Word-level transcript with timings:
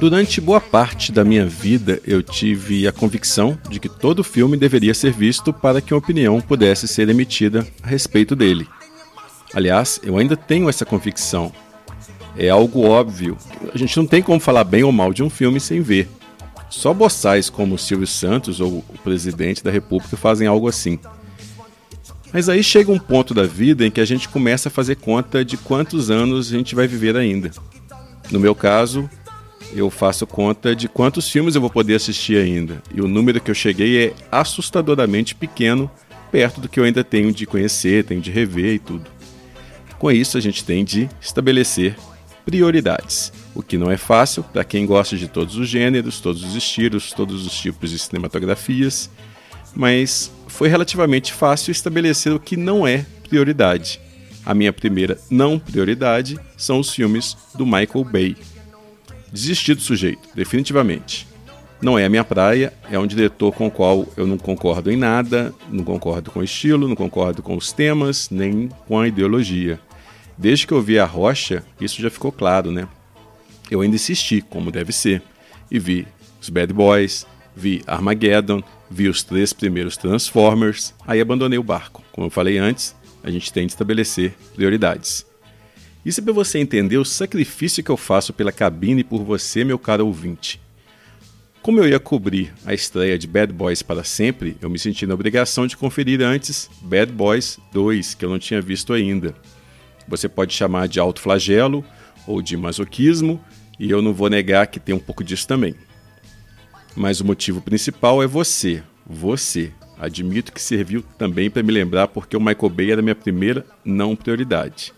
Durante 0.01 0.41
boa 0.41 0.59
parte 0.59 1.11
da 1.11 1.23
minha 1.23 1.45
vida, 1.45 2.01
eu 2.07 2.23
tive 2.23 2.87
a 2.87 2.91
convicção 2.91 3.55
de 3.69 3.79
que 3.79 3.87
todo 3.87 4.23
filme 4.23 4.57
deveria 4.57 4.95
ser 4.95 5.13
visto 5.13 5.53
para 5.53 5.79
que 5.79 5.93
uma 5.93 5.99
opinião 5.99 6.41
pudesse 6.41 6.87
ser 6.87 7.07
emitida 7.07 7.67
a 7.83 7.87
respeito 7.87 8.35
dele. 8.35 8.67
Aliás, 9.53 10.01
eu 10.01 10.17
ainda 10.17 10.35
tenho 10.35 10.67
essa 10.67 10.85
convicção. 10.85 11.53
É 12.35 12.49
algo 12.49 12.81
óbvio. 12.81 13.37
A 13.71 13.77
gente 13.77 13.95
não 13.95 14.07
tem 14.07 14.23
como 14.23 14.39
falar 14.39 14.63
bem 14.63 14.81
ou 14.81 14.91
mal 14.91 15.13
de 15.13 15.21
um 15.21 15.29
filme 15.29 15.59
sem 15.59 15.81
ver. 15.81 16.09
Só 16.67 16.95
boçais 16.95 17.47
como 17.47 17.77
Silvio 17.77 18.07
Santos 18.07 18.59
ou 18.59 18.83
o 18.89 18.97
presidente 19.03 19.63
da 19.63 19.69
República 19.69 20.17
fazem 20.17 20.47
algo 20.47 20.67
assim. 20.67 20.97
Mas 22.33 22.49
aí 22.49 22.63
chega 22.63 22.91
um 22.91 22.97
ponto 22.97 23.35
da 23.35 23.43
vida 23.43 23.85
em 23.85 23.91
que 23.91 24.01
a 24.01 24.05
gente 24.05 24.27
começa 24.27 24.67
a 24.67 24.71
fazer 24.71 24.95
conta 24.95 25.45
de 25.45 25.57
quantos 25.57 26.09
anos 26.09 26.51
a 26.51 26.57
gente 26.57 26.73
vai 26.73 26.87
viver 26.87 27.15
ainda. 27.15 27.51
No 28.31 28.39
meu 28.39 28.55
caso, 28.55 29.07
eu 29.73 29.89
faço 29.89 30.27
conta 30.27 30.75
de 30.75 30.87
quantos 30.87 31.29
filmes 31.29 31.55
eu 31.55 31.61
vou 31.61 31.69
poder 31.69 31.95
assistir 31.95 32.37
ainda. 32.37 32.81
E 32.93 33.01
o 33.01 33.07
número 33.07 33.39
que 33.39 33.49
eu 33.49 33.55
cheguei 33.55 34.05
é 34.05 34.13
assustadoramente 34.31 35.33
pequeno, 35.35 35.89
perto 36.31 36.61
do 36.61 36.69
que 36.69 36.79
eu 36.79 36.83
ainda 36.83 37.03
tenho 37.03 37.31
de 37.31 37.45
conhecer, 37.45 38.03
tenho 38.03 38.21
de 38.21 38.31
rever 38.31 38.75
e 38.75 38.79
tudo. 38.79 39.05
Com 39.97 40.11
isso, 40.11 40.37
a 40.37 40.41
gente 40.41 40.63
tem 40.63 40.83
de 40.83 41.09
estabelecer 41.21 41.95
prioridades, 42.45 43.31
o 43.53 43.61
que 43.61 43.77
não 43.77 43.91
é 43.91 43.97
fácil 43.97 44.43
para 44.43 44.63
quem 44.63 44.85
gosta 44.85 45.15
de 45.15 45.27
todos 45.27 45.55
os 45.57 45.69
gêneros, 45.69 46.19
todos 46.19 46.43
os 46.43 46.55
estilos, 46.55 47.13
todos 47.13 47.45
os 47.45 47.53
tipos 47.53 47.91
de 47.91 47.99
cinematografias, 47.99 49.09
mas 49.75 50.31
foi 50.47 50.67
relativamente 50.67 51.31
fácil 51.31 51.71
estabelecer 51.71 52.33
o 52.33 52.39
que 52.39 52.57
não 52.57 52.85
é 52.85 53.05
prioridade. 53.29 53.99
A 54.45 54.53
minha 54.53 54.73
primeira 54.73 55.19
não 55.29 55.59
prioridade 55.59 56.39
são 56.57 56.79
os 56.79 56.93
filmes 56.93 57.37
do 57.53 57.65
Michael 57.65 58.03
Bay, 58.03 58.35
Desisti 59.31 59.73
do 59.73 59.81
sujeito, 59.81 60.27
definitivamente. 60.35 61.27
Não 61.81 61.97
é 61.97 62.05
a 62.05 62.09
minha 62.09 62.23
praia, 62.23 62.73
é 62.91 62.99
um 62.99 63.07
diretor 63.07 63.51
com 63.53 63.67
o 63.67 63.71
qual 63.71 64.05
eu 64.15 64.27
não 64.27 64.37
concordo 64.37 64.91
em 64.91 64.95
nada, 64.95 65.53
não 65.69 65.83
concordo 65.83 66.29
com 66.29 66.39
o 66.39 66.43
estilo, 66.43 66.87
não 66.87 66.95
concordo 66.95 67.41
com 67.41 67.55
os 67.55 67.71
temas, 67.71 68.29
nem 68.29 68.69
com 68.87 68.99
a 68.99 69.07
ideologia. 69.07 69.79
Desde 70.37 70.67
que 70.67 70.73
eu 70.73 70.81
vi 70.81 70.99
A 70.99 71.05
Rocha, 71.05 71.63
isso 71.79 72.01
já 72.01 72.09
ficou 72.09 72.31
claro, 72.31 72.71
né? 72.71 72.87
Eu 73.69 73.81
ainda 73.81 73.95
insisti, 73.95 74.41
como 74.41 74.71
deve 74.71 74.91
ser, 74.91 75.23
e 75.71 75.79
vi 75.79 76.07
os 76.39 76.49
Bad 76.49 76.73
Boys, 76.73 77.25
vi 77.55 77.81
Armageddon, 77.87 78.61
vi 78.89 79.07
os 79.07 79.23
três 79.23 79.53
primeiros 79.53 79.97
Transformers, 79.97 80.93
aí 81.07 81.21
abandonei 81.21 81.57
o 81.57 81.63
barco. 81.63 82.03
Como 82.11 82.27
eu 82.27 82.31
falei 82.31 82.57
antes, 82.57 82.95
a 83.23 83.31
gente 83.31 83.51
tem 83.51 83.65
de 83.65 83.71
estabelecer 83.71 84.35
prioridades. 84.53 85.25
Isso 86.03 86.19
é 86.19 86.23
para 86.23 86.33
você 86.33 86.57
entender 86.57 86.97
o 86.97 87.05
sacrifício 87.05 87.83
que 87.83 87.91
eu 87.91 87.97
faço 87.97 88.33
pela 88.33 88.51
cabine 88.51 89.01
e 89.01 89.03
por 89.03 89.23
você, 89.23 89.63
meu 89.63 89.77
caro 89.77 90.07
ouvinte. 90.07 90.59
Como 91.61 91.79
eu 91.79 91.87
ia 91.87 91.99
cobrir 91.99 92.51
a 92.65 92.73
estreia 92.73 93.19
de 93.19 93.27
Bad 93.27 93.53
Boys 93.53 93.83
para 93.83 94.03
sempre, 94.03 94.57
eu 94.59 94.67
me 94.67 94.79
senti 94.79 95.05
na 95.05 95.13
obrigação 95.13 95.67
de 95.67 95.77
conferir 95.77 96.19
antes 96.21 96.67
Bad 96.81 97.11
Boys 97.11 97.59
2, 97.71 98.15
que 98.15 98.25
eu 98.25 98.29
não 98.31 98.39
tinha 98.39 98.59
visto 98.59 98.93
ainda. 98.93 99.35
Você 100.07 100.27
pode 100.27 100.53
chamar 100.53 100.87
de 100.87 100.99
alto 100.99 101.21
flagelo 101.21 101.85
ou 102.25 102.41
de 102.41 102.57
masoquismo, 102.57 103.39
e 103.79 103.91
eu 103.91 104.01
não 104.01 104.11
vou 104.11 104.27
negar 104.27 104.65
que 104.67 104.79
tem 104.79 104.95
um 104.95 104.99
pouco 104.99 105.23
disso 105.23 105.47
também. 105.47 105.75
Mas 106.95 107.21
o 107.21 107.25
motivo 107.25 107.61
principal 107.61 108.23
é 108.23 108.27
você, 108.27 108.81
você. 109.05 109.71
Admito 109.99 110.51
que 110.51 110.61
serviu 110.61 111.03
também 111.15 111.47
para 111.47 111.61
me 111.61 111.71
lembrar 111.71 112.07
porque 112.07 112.35
o 112.35 112.39
Michael 112.39 112.69
Bay 112.69 112.91
era 112.91 113.01
minha 113.03 113.13
primeira 113.13 113.63
não 113.85 114.15
prioridade. 114.15 114.91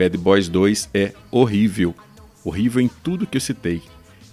Bad 0.00 0.16
Boys 0.16 0.48
2 0.48 0.88
é 0.94 1.12
horrível. 1.30 1.94
Horrível 2.42 2.80
em 2.80 2.88
tudo 2.88 3.26
que 3.26 3.36
eu 3.36 3.40
citei. 3.40 3.82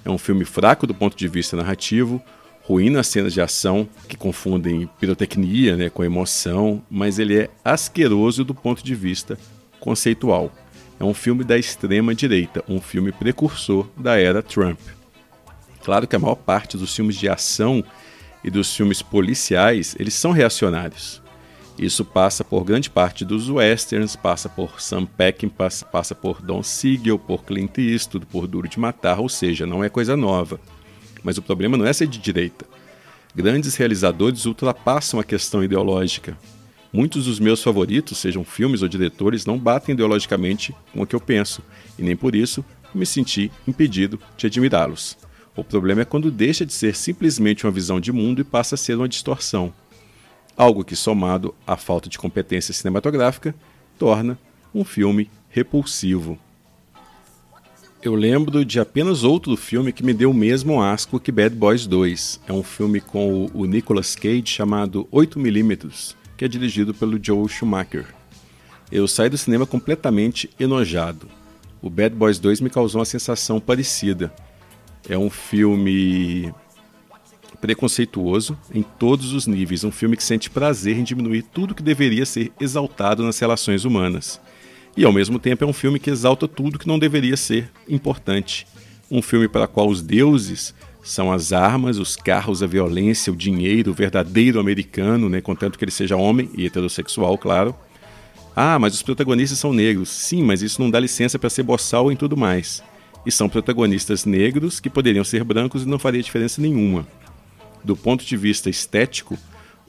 É 0.05 0.09
um 0.09 0.17
filme 0.17 0.45
fraco 0.45 0.87
do 0.87 0.93
ponto 0.93 1.17
de 1.17 1.27
vista 1.27 1.57
narrativo, 1.57 2.21
ruim 2.61 2.89
nas 2.89 3.07
cenas 3.07 3.33
de 3.33 3.41
ação, 3.41 3.85
que 4.07 4.15
confundem 4.15 4.89
pirotecnia 4.97 5.75
né, 5.75 5.89
com 5.89 6.05
emoção, 6.05 6.81
mas 6.89 7.19
ele 7.19 7.37
é 7.37 7.49
asqueroso 7.65 8.45
do 8.45 8.55
ponto 8.55 8.81
de 8.81 8.95
vista 8.95 9.37
conceitual. 9.77 10.53
É 10.97 11.03
um 11.03 11.13
filme 11.13 11.43
da 11.43 11.57
extrema 11.57 12.15
direita, 12.15 12.63
um 12.65 12.79
filme 12.79 13.11
precursor 13.11 13.89
da 13.97 14.17
era 14.17 14.41
Trump. 14.41 14.79
Claro 15.83 16.07
que 16.07 16.15
a 16.15 16.19
maior 16.19 16.35
parte 16.35 16.77
dos 16.77 16.95
filmes 16.95 17.17
de 17.17 17.27
ação 17.27 17.83
e 18.41 18.49
dos 18.49 18.73
filmes 18.73 19.01
policiais, 19.01 19.97
eles 19.99 20.13
são 20.13 20.31
reacionários. 20.31 21.21
Isso 21.77 22.03
passa 22.03 22.43
por 22.43 22.63
grande 22.63 22.89
parte 22.89 23.23
dos 23.23 23.49
westerns, 23.49 24.15
passa 24.15 24.49
por 24.49 24.81
Sam 24.81 25.05
Peckinpah, 25.05 25.69
passa, 25.91 26.15
por 26.15 26.41
Don 26.41 26.63
Siegel, 26.63 27.19
por 27.19 27.43
Clint 27.43 27.77
Eastwood, 27.77 28.25
por 28.25 28.47
Duro 28.47 28.67
de 28.67 28.79
Matar, 28.79 29.19
ou 29.19 29.29
seja, 29.29 29.67
não 29.67 29.83
é 29.83 29.89
coisa 29.89 30.17
nova. 30.17 30.59
Mas 31.23 31.37
o 31.37 31.41
problema 31.41 31.77
não 31.77 31.85
é 31.85 31.93
ser 31.93 32.07
de 32.07 32.17
direita. 32.17 32.65
Grandes 33.35 33.75
realizadores 33.75 34.47
ultrapassam 34.47 35.19
a 35.19 35.23
questão 35.23 35.63
ideológica. 35.63 36.35
Muitos 36.91 37.25
dos 37.25 37.39
meus 37.39 37.61
favoritos, 37.61 38.17
sejam 38.17 38.43
filmes 38.43 38.81
ou 38.81 38.87
diretores, 38.87 39.45
não 39.45 39.59
batem 39.59 39.93
ideologicamente 39.93 40.73
com 40.91 41.03
o 41.03 41.05
que 41.05 41.15
eu 41.15 41.21
penso, 41.21 41.61
e 41.99 42.01
nem 42.01 42.15
por 42.15 42.33
isso 42.33 42.65
me 42.91 43.05
senti 43.05 43.51
impedido 43.67 44.19
de 44.35 44.47
admirá-los. 44.47 45.15
O 45.55 45.63
problema 45.63 46.01
é 46.01 46.05
quando 46.05 46.31
deixa 46.31 46.65
de 46.65 46.73
ser 46.73 46.95
simplesmente 46.95 47.67
uma 47.67 47.71
visão 47.71 47.99
de 47.99 48.11
mundo 48.11 48.41
e 48.41 48.43
passa 48.43 48.73
a 48.73 48.77
ser 48.77 48.95
uma 48.95 49.07
distorção 49.07 49.71
algo 50.57 50.83
que, 50.83 50.95
somado 50.95 51.53
à 51.65 51.77
falta 51.77 52.09
de 52.09 52.17
competência 52.17 52.73
cinematográfica, 52.73 53.53
torna 53.97 54.37
um 54.73 54.83
filme 54.83 55.29
repulsivo. 55.49 56.37
Eu 58.01 58.15
lembro 58.15 58.63
de 58.63 58.79
apenas 58.79 59.23
outro 59.23 59.55
filme 59.57 59.91
que 59.91 60.03
me 60.03 60.13
deu 60.13 60.31
o 60.31 60.33
mesmo 60.33 60.81
asco 60.81 61.19
que 61.19 61.31
Bad 61.31 61.55
Boys 61.55 61.85
2. 61.85 62.41
É 62.47 62.53
um 62.53 62.63
filme 62.63 63.01
com 63.01 63.49
o 63.53 63.65
Nicolas 63.65 64.15
Cage 64.15 64.45
chamado 64.45 65.07
8mm, 65.11 66.15
que 66.35 66.45
é 66.45 66.47
dirigido 66.47 66.93
pelo 66.93 67.19
Joel 67.21 67.47
Schumacher. 67.47 68.05
Eu 68.91 69.07
saí 69.07 69.29
do 69.29 69.37
cinema 69.37 69.65
completamente 69.65 70.49
enojado. 70.59 71.27
O 71.81 71.89
Bad 71.89 72.15
Boys 72.15 72.39
2 72.39 72.61
me 72.61 72.69
causou 72.69 72.99
uma 72.99 73.05
sensação 73.05 73.59
parecida. 73.59 74.33
É 75.09 75.17
um 75.17 75.29
filme 75.29 76.53
preconceituoso 77.59 78.57
em 78.73 78.83
todos 78.83 79.33
os 79.33 79.47
níveis, 79.47 79.83
um 79.83 79.91
filme 79.91 80.15
que 80.15 80.23
sente 80.23 80.49
prazer 80.49 80.97
em 80.97 81.03
diminuir 81.03 81.43
tudo 81.43 81.75
que 81.75 81.83
deveria 81.83 82.25
ser 82.25 82.51
exaltado 82.59 83.23
nas 83.23 83.39
relações 83.39 83.85
humanas. 83.85 84.39
E 84.95 85.05
ao 85.05 85.13
mesmo 85.13 85.37
tempo 85.37 85.63
é 85.63 85.67
um 85.67 85.73
filme 85.73 85.99
que 85.99 86.09
exalta 86.09 86.47
tudo 86.47 86.79
que 86.79 86.87
não 86.87 86.97
deveria 86.97 87.37
ser 87.37 87.69
importante. 87.87 88.65
Um 89.09 89.21
filme 89.21 89.47
para 89.47 89.67
qual 89.67 89.87
os 89.87 90.01
deuses 90.01 90.73
são 91.03 91.31
as 91.31 91.53
armas, 91.53 91.97
os 91.97 92.15
carros, 92.15 92.61
a 92.61 92.67
violência, 92.67 93.31
o 93.31 93.35
dinheiro, 93.35 93.91
o 93.91 93.93
verdadeiro 93.93 94.59
americano, 94.59 95.29
né, 95.29 95.39
contanto 95.39 95.77
que 95.77 95.85
ele 95.85 95.91
seja 95.91 96.17
homem 96.17 96.49
e 96.55 96.65
heterossexual, 96.65 97.37
claro. 97.37 97.75
Ah, 98.55 98.79
mas 98.79 98.95
os 98.95 99.03
protagonistas 99.03 99.59
são 99.59 99.71
negros. 99.71 100.09
Sim, 100.09 100.41
mas 100.43 100.63
isso 100.63 100.81
não 100.81 100.89
dá 100.89 100.99
licença 100.99 101.37
para 101.37 101.49
ser 101.49 101.63
boçal 101.63 102.11
em 102.11 102.15
tudo 102.15 102.35
mais. 102.35 102.83
E 103.23 103.31
são 103.31 103.47
protagonistas 103.47 104.25
negros 104.25 104.79
que 104.79 104.89
poderiam 104.89 105.23
ser 105.23 105.43
brancos 105.43 105.83
e 105.83 105.87
não 105.87 105.99
faria 105.99 106.23
diferença 106.23 106.59
nenhuma 106.59 107.05
do 107.87 107.95
ponto 107.95 108.25
de 108.25 108.35
vista 108.35 108.69
estético, 108.69 109.37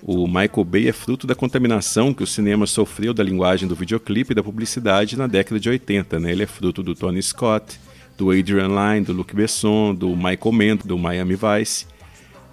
o 0.01 0.29
Michael 0.29 0.65
Bay 0.65 0.89
é 0.89 0.93
fruto 0.93 1.27
da 1.27 1.35
contaminação 1.35 2.15
que 2.15 2.23
o 2.23 2.27
cinema 2.27 2.65
sofreu 2.65 3.13
da 3.13 3.25
linguagem 3.25 3.69
do 3.69 3.75
videoclipe 3.75 4.31
e 4.31 4.35
da 4.35 4.43
publicidade 4.43 5.19
na 5.19 5.27
década 5.27 5.59
de 5.59 5.69
80. 5.69 6.21
Né? 6.21 6.31
Ele 6.31 6.45
é 6.45 6.47
fruto 6.47 6.81
do 6.81 6.95
Tony 6.95 7.21
Scott, 7.21 7.81
do 8.17 8.31
Adrian 8.31 8.69
Lyne, 8.69 9.05
do 9.05 9.13
Luc 9.13 9.35
Besson, 9.35 9.93
do 9.93 10.15
Michael 10.15 10.53
Mann, 10.53 10.77
do 10.77 10.97
Miami 10.97 11.35
Vice. 11.35 11.87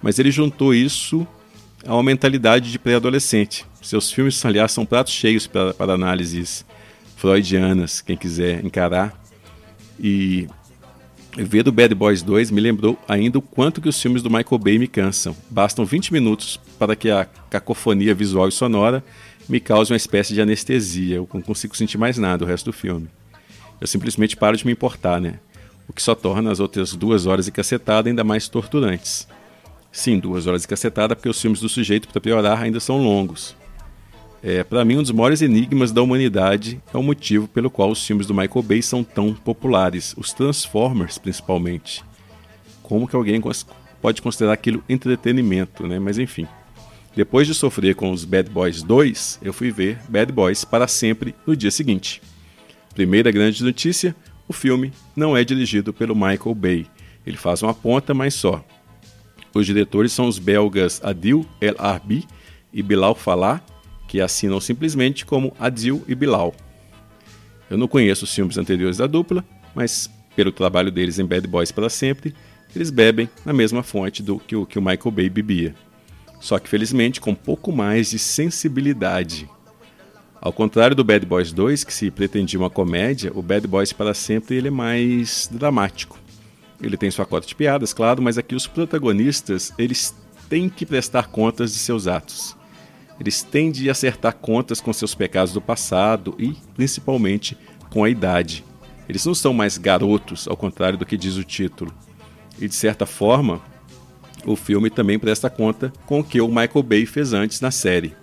Mas 0.02 0.18
ele 0.18 0.32
juntou 0.32 0.74
isso 0.74 1.24
a 1.86 1.94
uma 1.94 2.02
mentalidade 2.02 2.72
de 2.72 2.78
pré-adolescente. 2.78 3.64
Seus 3.80 4.10
filmes, 4.10 4.44
aliás, 4.44 4.72
são 4.72 4.84
pratos 4.84 5.12
cheios 5.12 5.46
para, 5.46 5.72
para 5.72 5.92
análises 5.92 6.66
freudianas, 7.16 8.00
quem 8.00 8.16
quiser 8.16 8.64
encarar. 8.64 9.16
E 9.98 10.48
ver 11.44 11.68
o 11.68 11.72
Bad 11.72 11.94
Boys 11.94 12.22
2 12.22 12.50
me 12.50 12.60
lembrou 12.60 12.98
ainda 13.06 13.38
o 13.38 13.42
quanto 13.42 13.80
que 13.80 13.88
os 13.88 14.00
filmes 14.00 14.22
do 14.22 14.30
Michael 14.30 14.58
Bay 14.58 14.78
me 14.78 14.86
cansam. 14.86 15.36
Bastam 15.50 15.84
20 15.84 16.12
minutos 16.12 16.58
para 16.78 16.96
que 16.96 17.10
a 17.10 17.26
cacofonia 17.50 18.14
visual 18.14 18.48
e 18.48 18.52
sonora 18.52 19.04
me 19.48 19.60
cause 19.60 19.92
uma 19.92 19.96
espécie 19.96 20.34
de 20.34 20.40
anestesia. 20.40 21.16
Eu 21.16 21.28
não 21.32 21.42
consigo 21.42 21.76
sentir 21.76 21.98
mais 21.98 22.16
nada 22.16 22.44
o 22.44 22.48
resto 22.48 22.66
do 22.66 22.72
filme. 22.72 23.08
Eu 23.80 23.86
simplesmente 23.86 24.36
paro 24.36 24.56
de 24.56 24.64
me 24.64 24.72
importar, 24.72 25.20
né? 25.20 25.38
O 25.86 25.92
que 25.92 26.02
só 26.02 26.14
torna 26.14 26.50
as 26.50 26.58
outras 26.58 26.94
duas 26.94 27.26
horas 27.26 27.46
e 27.46 27.52
cacetada 27.52 28.08
ainda 28.08 28.24
mais 28.24 28.48
torturantes. 28.48 29.28
Sim, 29.92 30.18
duas 30.18 30.46
horas 30.46 30.64
e 30.64 30.68
cacetada, 30.68 31.14
porque 31.14 31.28
os 31.28 31.40
filmes 31.40 31.60
do 31.60 31.68
sujeito, 31.68 32.08
para 32.08 32.20
piorar, 32.20 32.62
ainda 32.62 32.80
são 32.80 32.98
longos. 32.98 33.54
É, 34.48 34.62
para 34.62 34.84
mim, 34.84 34.98
um 34.98 35.02
dos 35.02 35.10
maiores 35.10 35.42
enigmas 35.42 35.90
da 35.90 36.00
humanidade 36.00 36.80
é 36.94 36.96
o 36.96 37.02
motivo 37.02 37.48
pelo 37.48 37.68
qual 37.68 37.90
os 37.90 38.06
filmes 38.06 38.28
do 38.28 38.32
Michael 38.32 38.62
Bay 38.62 38.80
são 38.80 39.02
tão 39.02 39.34
populares, 39.34 40.14
os 40.16 40.32
Transformers 40.32 41.18
principalmente. 41.18 42.04
Como 42.80 43.08
que 43.08 43.16
alguém 43.16 43.42
pode 44.00 44.22
considerar 44.22 44.52
aquilo 44.52 44.84
entretenimento, 44.88 45.84
né? 45.88 45.98
Mas 45.98 46.16
enfim. 46.16 46.46
Depois 47.16 47.48
de 47.48 47.54
sofrer 47.54 47.96
com 47.96 48.12
os 48.12 48.24
Bad 48.24 48.48
Boys 48.48 48.84
2, 48.84 49.40
eu 49.42 49.52
fui 49.52 49.72
ver 49.72 49.98
Bad 50.08 50.30
Boys 50.30 50.64
para 50.64 50.86
sempre 50.86 51.34
no 51.44 51.56
dia 51.56 51.72
seguinte. 51.72 52.22
Primeira 52.94 53.32
grande 53.32 53.64
notícia: 53.64 54.14
o 54.46 54.52
filme 54.52 54.92
não 55.16 55.36
é 55.36 55.42
dirigido 55.42 55.92
pelo 55.92 56.14
Michael 56.14 56.54
Bay. 56.54 56.86
Ele 57.26 57.36
faz 57.36 57.64
uma 57.64 57.74
ponta, 57.74 58.14
mas 58.14 58.34
só. 58.34 58.64
Os 59.52 59.66
diretores 59.66 60.12
são 60.12 60.28
os 60.28 60.38
belgas 60.38 61.00
Adil 61.02 61.44
El 61.60 61.74
Arbi 61.78 62.24
e 62.72 62.80
Bilal 62.80 63.16
Falah, 63.16 63.60
que 64.16 64.20
assinam 64.22 64.58
simplesmente 64.58 65.26
como 65.26 65.54
Adil 65.60 66.02
e 66.08 66.14
Bilal. 66.14 66.54
Eu 67.68 67.76
não 67.76 67.86
conheço 67.86 68.24
os 68.24 68.34
filmes 68.34 68.56
anteriores 68.56 68.96
da 68.96 69.06
dupla, 69.06 69.44
mas 69.74 70.08
pelo 70.34 70.50
trabalho 70.50 70.90
deles 70.90 71.18
em 71.18 71.26
Bad 71.26 71.46
Boys 71.46 71.70
para 71.70 71.90
sempre, 71.90 72.34
eles 72.74 72.88
bebem 72.88 73.28
na 73.44 73.52
mesma 73.52 73.82
fonte 73.82 74.22
do 74.22 74.38
que 74.38 74.56
o, 74.56 74.64
que 74.64 74.78
o 74.78 74.82
Michael 74.82 75.10
Bay 75.10 75.28
bebia. 75.28 75.74
Só 76.40 76.58
que 76.58 76.66
felizmente 76.66 77.20
com 77.20 77.32
um 77.32 77.34
pouco 77.34 77.70
mais 77.70 78.08
de 78.08 78.18
sensibilidade. 78.18 79.46
Ao 80.40 80.52
contrário 80.52 80.96
do 80.96 81.04
Bad 81.04 81.26
Boys 81.26 81.52
2, 81.52 81.84
que 81.84 81.92
se 81.92 82.10
pretendia 82.10 82.58
uma 82.58 82.70
comédia, 82.70 83.30
o 83.34 83.42
Bad 83.42 83.66
Boys 83.68 83.92
para 83.92 84.14
sempre 84.14 84.56
ele 84.56 84.68
é 84.68 84.70
mais 84.70 85.46
dramático. 85.52 86.18
Ele 86.80 86.96
tem 86.96 87.10
sua 87.10 87.26
cota 87.26 87.46
de 87.46 87.54
piadas, 87.54 87.92
claro, 87.92 88.22
mas 88.22 88.38
aqui 88.38 88.54
os 88.54 88.66
protagonistas, 88.66 89.74
eles 89.76 90.14
têm 90.48 90.70
que 90.70 90.86
prestar 90.86 91.26
contas 91.26 91.74
de 91.74 91.78
seus 91.78 92.06
atos. 92.06 92.56
Eles 93.18 93.42
têm 93.42 93.70
de 93.70 93.88
acertar 93.88 94.34
contas 94.34 94.80
com 94.80 94.92
seus 94.92 95.14
pecados 95.14 95.52
do 95.52 95.60
passado 95.60 96.34
e, 96.38 96.54
principalmente, 96.74 97.56
com 97.90 98.04
a 98.04 98.10
idade. 98.10 98.64
Eles 99.08 99.24
não 99.24 99.34
são 99.34 99.52
mais 99.52 99.78
garotos, 99.78 100.46
ao 100.48 100.56
contrário 100.56 100.98
do 100.98 101.06
que 101.06 101.16
diz 101.16 101.36
o 101.36 101.44
título. 101.44 101.92
E, 102.60 102.68
de 102.68 102.74
certa 102.74 103.06
forma, 103.06 103.60
o 104.44 104.56
filme 104.56 104.90
também 104.90 105.18
presta 105.18 105.48
conta 105.48 105.92
com 106.04 106.20
o 106.20 106.24
que 106.24 106.40
o 106.40 106.48
Michael 106.48 106.82
Bay 106.82 107.06
fez 107.06 107.32
antes 107.32 107.60
na 107.60 107.70
série. 107.70 108.14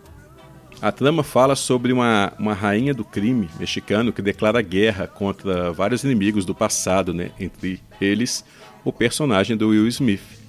A 0.82 0.92
trama 0.92 1.24
fala 1.24 1.56
sobre 1.56 1.94
uma, 1.94 2.34
uma 2.38 2.54
rainha 2.54 2.94
do 2.94 3.06
crime 3.06 3.50
mexicano 3.58 4.12
que 4.12 4.22
declara 4.22 4.62
guerra 4.62 5.08
contra 5.08 5.72
vários 5.72 6.04
inimigos 6.04 6.46
do 6.46 6.54
passado, 6.54 7.14
né? 7.14 7.32
entre 7.40 7.80
eles 8.02 8.44
o 8.84 8.92
personagem 8.92 9.56
do 9.56 9.70
Will 9.70 9.88
Smith. 9.88 10.43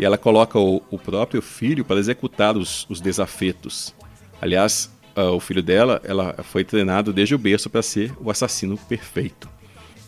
E 0.00 0.04
ela 0.04 0.16
coloca 0.16 0.58
o, 0.58 0.82
o 0.90 0.98
próprio 0.98 1.42
filho 1.42 1.84
para 1.84 2.00
executar 2.00 2.56
os, 2.56 2.86
os 2.88 3.02
desafetos. 3.02 3.94
Aliás, 4.40 4.90
uh, 5.14 5.32
o 5.32 5.38
filho 5.38 5.62
dela 5.62 6.00
ela 6.02 6.34
foi 6.42 6.64
treinado 6.64 7.12
desde 7.12 7.34
o 7.34 7.38
berço 7.38 7.68
para 7.68 7.82
ser 7.82 8.10
o 8.18 8.30
assassino 8.30 8.78
perfeito. 8.78 9.46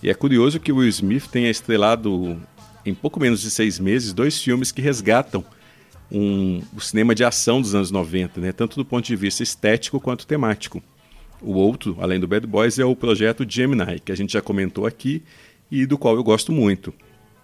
E 0.03 0.09
é 0.09 0.15
curioso 0.15 0.59
que 0.59 0.73
Will 0.73 0.89
Smith 0.89 1.27
tenha 1.27 1.51
estrelado 1.51 2.41
em 2.87 2.95
pouco 2.95 3.21
menos 3.21 3.43
de 3.43 3.51
seis 3.51 3.79
meses 3.79 4.15
dois 4.15 4.43
filmes 4.43 4.73
que 4.73 4.81
resgatam 4.81 5.45
um, 6.11 6.63
o 6.75 6.81
cinema 6.81 7.15
de 7.15 7.23
ação 7.23 7.61
dos 7.61 7.75
anos 7.75 7.91
90, 7.91 8.41
né? 8.41 8.51
tanto 8.51 8.77
do 8.77 8.87
ponto 8.87 9.05
de 9.05 9.15
vista 9.15 9.43
estético 9.43 10.01
quanto 10.01 10.27
temático. 10.27 10.83
O 11.39 11.53
outro, 11.53 11.99
além 12.01 12.19
do 12.19 12.27
Bad 12.27 12.47
Boys, 12.47 12.79
é 12.79 12.85
o 12.85 12.97
projeto 12.97 13.45
Gemini, 13.47 14.01
que 14.01 14.11
a 14.11 14.15
gente 14.15 14.33
já 14.33 14.41
comentou 14.41 14.87
aqui 14.87 15.23
e 15.71 15.85
do 15.85 15.99
qual 15.99 16.17
eu 16.17 16.25
gosto 16.25 16.51
muito. 16.51 16.95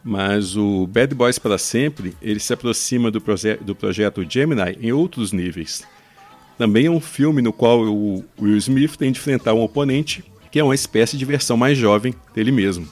Mas 0.02 0.56
o 0.56 0.86
Bad 0.86 1.14
Boys 1.14 1.38
para 1.38 1.58
Sempre, 1.58 2.16
ele 2.22 2.40
se 2.40 2.52
aproxima 2.52 3.10
do, 3.10 3.20
proje 3.20 3.56
do 3.56 3.74
projeto 3.74 4.24
Gemini 4.28 4.78
em 4.80 4.92
outros 4.92 5.32
níveis. 5.32 5.84
Também 6.56 6.86
é 6.86 6.90
um 6.90 7.00
filme 7.00 7.42
no 7.42 7.52
qual 7.52 7.82
o 7.82 8.24
Will 8.40 8.56
Smith 8.56 8.96
tem 8.96 9.12
de 9.12 9.18
enfrentar 9.18 9.54
um 9.54 9.62
oponente 9.62 10.24
que 10.50 10.58
é 10.58 10.64
uma 10.64 10.74
espécie 10.74 11.16
de 11.16 11.24
versão 11.24 11.56
mais 11.56 11.76
jovem 11.76 12.14
dele 12.34 12.50
mesmo. 12.50 12.88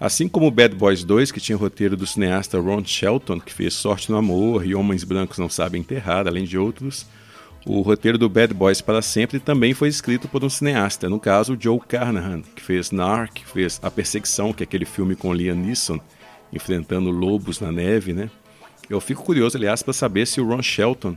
Assim 0.00 0.28
como 0.28 0.50
Bad 0.50 0.76
Boys 0.76 1.02
2, 1.02 1.32
que 1.32 1.40
tinha 1.40 1.56
o 1.56 1.60
roteiro 1.60 1.96
do 1.96 2.06
cineasta 2.06 2.60
Ron 2.60 2.84
Shelton, 2.84 3.40
que 3.40 3.52
fez 3.52 3.74
Sorte 3.74 4.10
no 4.10 4.16
Amor 4.16 4.64
e 4.64 4.74
Homens 4.74 5.02
Brancos 5.02 5.38
Não 5.38 5.48
Sabem 5.48 5.80
Enterrar, 5.80 6.26
além 6.28 6.44
de 6.44 6.56
outros, 6.56 7.04
o 7.66 7.80
roteiro 7.82 8.16
do 8.16 8.28
Bad 8.28 8.54
Boys 8.54 8.80
para 8.80 9.02
Sempre 9.02 9.38
também 9.38 9.74
foi 9.74 9.88
escrito 9.88 10.28
por 10.28 10.42
um 10.44 10.48
cineasta, 10.48 11.08
no 11.08 11.20
caso 11.20 11.56
Joe 11.58 11.78
Carnahan, 11.80 12.42
que 12.54 12.62
fez 12.62 12.90
Narc, 12.90 13.38
fez 13.44 13.78
A 13.82 13.90
Perseguição, 13.90 14.52
que 14.52 14.62
é 14.62 14.64
aquele 14.64 14.84
filme 14.84 15.14
com 15.14 15.32
Liam 15.32 15.56
Neeson 15.56 16.00
enfrentando 16.52 17.10
lobos 17.10 17.60
na 17.60 17.70
neve, 17.70 18.12
né? 18.12 18.30
Eu 18.88 19.00
fico 19.00 19.22
curioso, 19.22 19.56
aliás, 19.56 19.82
para 19.82 19.92
saber 19.92 20.26
se 20.26 20.40
o 20.40 20.48
Ron 20.48 20.62
Shelton 20.62 21.16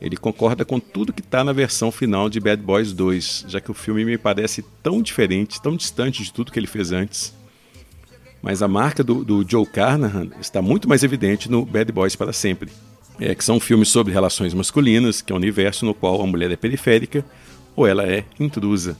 ele 0.00 0.16
concorda 0.16 0.64
com 0.64 0.78
tudo 0.78 1.12
que 1.12 1.20
está 1.20 1.42
na 1.42 1.52
versão 1.52 1.90
final 1.90 2.28
de 2.28 2.38
Bad 2.38 2.62
Boys 2.62 2.92
2, 2.92 3.46
já 3.48 3.60
que 3.60 3.70
o 3.70 3.74
filme 3.74 4.04
me 4.04 4.16
parece 4.16 4.64
tão 4.82 5.02
diferente, 5.02 5.60
tão 5.60 5.74
distante 5.74 6.22
de 6.22 6.32
tudo 6.32 6.52
que 6.52 6.58
ele 6.58 6.68
fez 6.68 6.92
antes. 6.92 7.34
Mas 8.40 8.62
a 8.62 8.68
marca 8.68 9.02
do, 9.02 9.24
do 9.24 9.44
Joe 9.48 9.66
Carnahan 9.66 10.28
está 10.40 10.62
muito 10.62 10.88
mais 10.88 11.02
evidente 11.02 11.50
no 11.50 11.66
Bad 11.66 11.90
Boys 11.90 12.14
para 12.14 12.32
Sempre, 12.32 12.70
é, 13.20 13.34
que 13.34 13.44
são 13.44 13.58
filmes 13.58 13.88
sobre 13.88 14.12
relações 14.12 14.54
masculinas, 14.54 15.20
que 15.20 15.32
é 15.32 15.34
um 15.34 15.38
universo 15.38 15.84
no 15.84 15.94
qual 15.94 16.20
a 16.20 16.26
mulher 16.26 16.50
é 16.50 16.56
periférica 16.56 17.24
ou 17.74 17.86
ela 17.86 18.04
é 18.04 18.24
intrusa. 18.38 18.96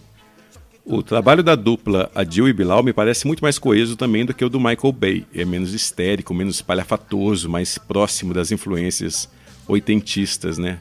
O 0.85 1.03
trabalho 1.03 1.43
da 1.43 1.55
dupla 1.55 2.11
Adil 2.15 2.49
e 2.49 2.53
Bilal 2.53 2.83
me 2.83 2.95
parece 2.95 3.27
muito 3.27 3.43
mais 3.43 3.59
coeso 3.59 3.95
também 3.95 4.25
do 4.25 4.33
que 4.33 4.43
o 4.43 4.49
do 4.49 4.59
Michael 4.59 4.93
Bay. 4.93 5.27
É 5.35 5.45
menos 5.45 5.75
histérico, 5.75 6.33
menos 6.33 6.63
palhafatoso, 6.63 7.49
mais 7.49 7.77
próximo 7.77 8.33
das 8.33 8.51
influências 8.51 9.29
oitentistas, 9.67 10.57
né? 10.57 10.81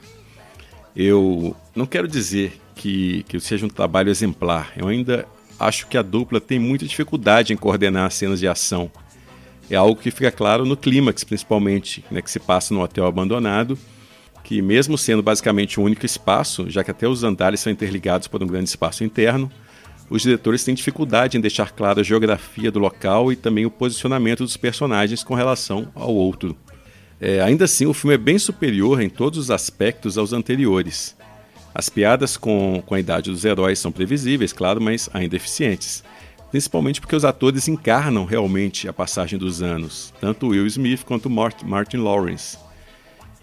Eu 0.95 1.53
não 1.75 1.85
quero 1.85 2.07
dizer 2.07 2.57
que, 2.73 3.23
que 3.27 3.37
seja 3.39 3.65
um 3.65 3.69
trabalho 3.69 4.09
exemplar. 4.09 4.71
Eu 4.77 4.87
ainda 4.87 5.27
acho 5.59 5.87
que 5.87 5.97
a 5.97 6.01
dupla 6.01 6.39
tem 6.39 6.57
muita 6.57 6.85
dificuldade 6.85 7.51
em 7.51 7.57
coordenar 7.57 8.09
cenas 8.11 8.39
de 8.39 8.47
ação. 8.47 8.89
É 9.69 9.75
algo 9.75 9.99
que 9.99 10.11
fica 10.11 10.31
claro 10.31 10.65
no 10.65 10.77
clímax, 10.77 11.23
principalmente, 11.23 12.03
né, 12.09 12.21
que 12.21 12.31
se 12.31 12.39
passa 12.39 12.73
no 12.73 12.81
hotel 12.81 13.05
abandonado, 13.05 13.77
que 14.43 14.61
mesmo 14.61 14.97
sendo 14.97 15.21
basicamente 15.21 15.79
um 15.79 15.83
único 15.83 16.05
espaço, 16.05 16.69
já 16.69 16.83
que 16.83 16.91
até 16.91 17.07
os 17.07 17.23
andares 17.23 17.59
são 17.59 17.71
interligados 17.71 18.27
por 18.27 18.41
um 18.41 18.47
grande 18.47 18.69
espaço 18.69 19.03
interno, 19.03 19.51
os 20.09 20.21
diretores 20.21 20.63
têm 20.63 20.73
dificuldade 20.73 21.37
em 21.37 21.41
deixar 21.41 21.71
clara 21.71 21.99
a 21.99 22.03
geografia 22.03 22.71
do 22.71 22.79
local 22.79 23.29
e 23.29 23.35
também 23.35 23.65
o 23.65 23.71
posicionamento 23.71 24.43
dos 24.43 24.55
personagens 24.55 25.21
com 25.21 25.35
relação 25.35 25.91
ao 25.93 26.15
outro. 26.15 26.55
É, 27.19 27.41
ainda 27.41 27.65
assim, 27.65 27.85
o 27.85 27.93
filme 27.93 28.15
é 28.15 28.17
bem 28.17 28.39
superior 28.39 29.01
em 29.01 29.09
todos 29.09 29.37
os 29.37 29.51
aspectos 29.51 30.17
aos 30.17 30.31
anteriores. 30.31 31.15
As 31.75 31.89
piadas 31.89 32.37
com, 32.37 32.81
com 32.85 32.95
a 32.95 32.99
idade 32.99 33.29
dos 33.29 33.43
heróis 33.43 33.79
são 33.79 33.91
previsíveis, 33.91 34.53
claro, 34.53 34.79
mas 34.79 35.09
ainda 35.13 35.35
eficientes. 35.35 36.03
Principalmente 36.49 37.01
porque 37.01 37.15
os 37.15 37.25
atores 37.25 37.67
encarnam 37.67 38.25
realmente 38.25 38.87
a 38.87 38.93
passagem 38.93 39.37
dos 39.37 39.61
anos, 39.61 40.13
tanto 40.21 40.47
Will 40.47 40.65
Smith 40.67 41.03
quanto 41.03 41.29
Martin 41.29 41.97
Lawrence. 41.97 42.57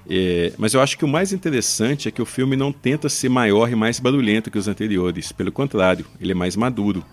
É, 0.09 0.53
mas 0.59 0.75
eu 0.75 0.81
acho 0.81 0.99
que 0.99 1.05
o 1.05 1.09
mais 1.09 1.33
interessante 1.33 2.09
é 2.09 2.11
que 2.11 2.21
o 2.21 2.27
filme 2.27 2.57
não 2.57 2.73
tenta 2.73 3.09
ser 3.09 3.29
maior 3.29 3.71
e 3.71 3.75
mais 3.75 3.99
barulhento 4.01 4.51
que 4.51 4.59
os 4.59 4.69
anteriores. 4.69 5.33
Pelo 5.33 5.53
contrário, 5.53 6.07
ele 6.21 6.33
é 6.33 6.35
mais 6.35 6.57
maduro, 6.57 7.05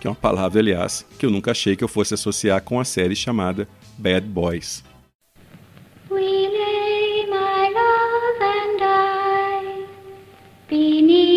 que 0.00 0.06
é 0.06 0.10
uma 0.10 0.16
palavra, 0.16 0.60
aliás, 0.60 1.04
que 1.18 1.26
eu 1.26 1.30
nunca 1.30 1.50
achei 1.50 1.76
que 1.76 1.84
eu 1.84 1.88
fosse 1.88 2.14
associar 2.14 2.60
com 2.62 2.80
a 2.80 2.84
série 2.84 3.16
chamada 3.16 3.68
Bad 3.98 4.26
Boys. 4.26 4.84
beneath 10.70 11.29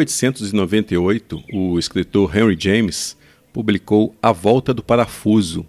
1898, 0.00 1.44
o 1.52 1.78
escritor 1.78 2.34
Henry 2.34 2.56
James 2.58 3.16
publicou 3.52 4.14
A 4.22 4.32
Volta 4.32 4.72
do 4.72 4.82
Parafuso, 4.82 5.66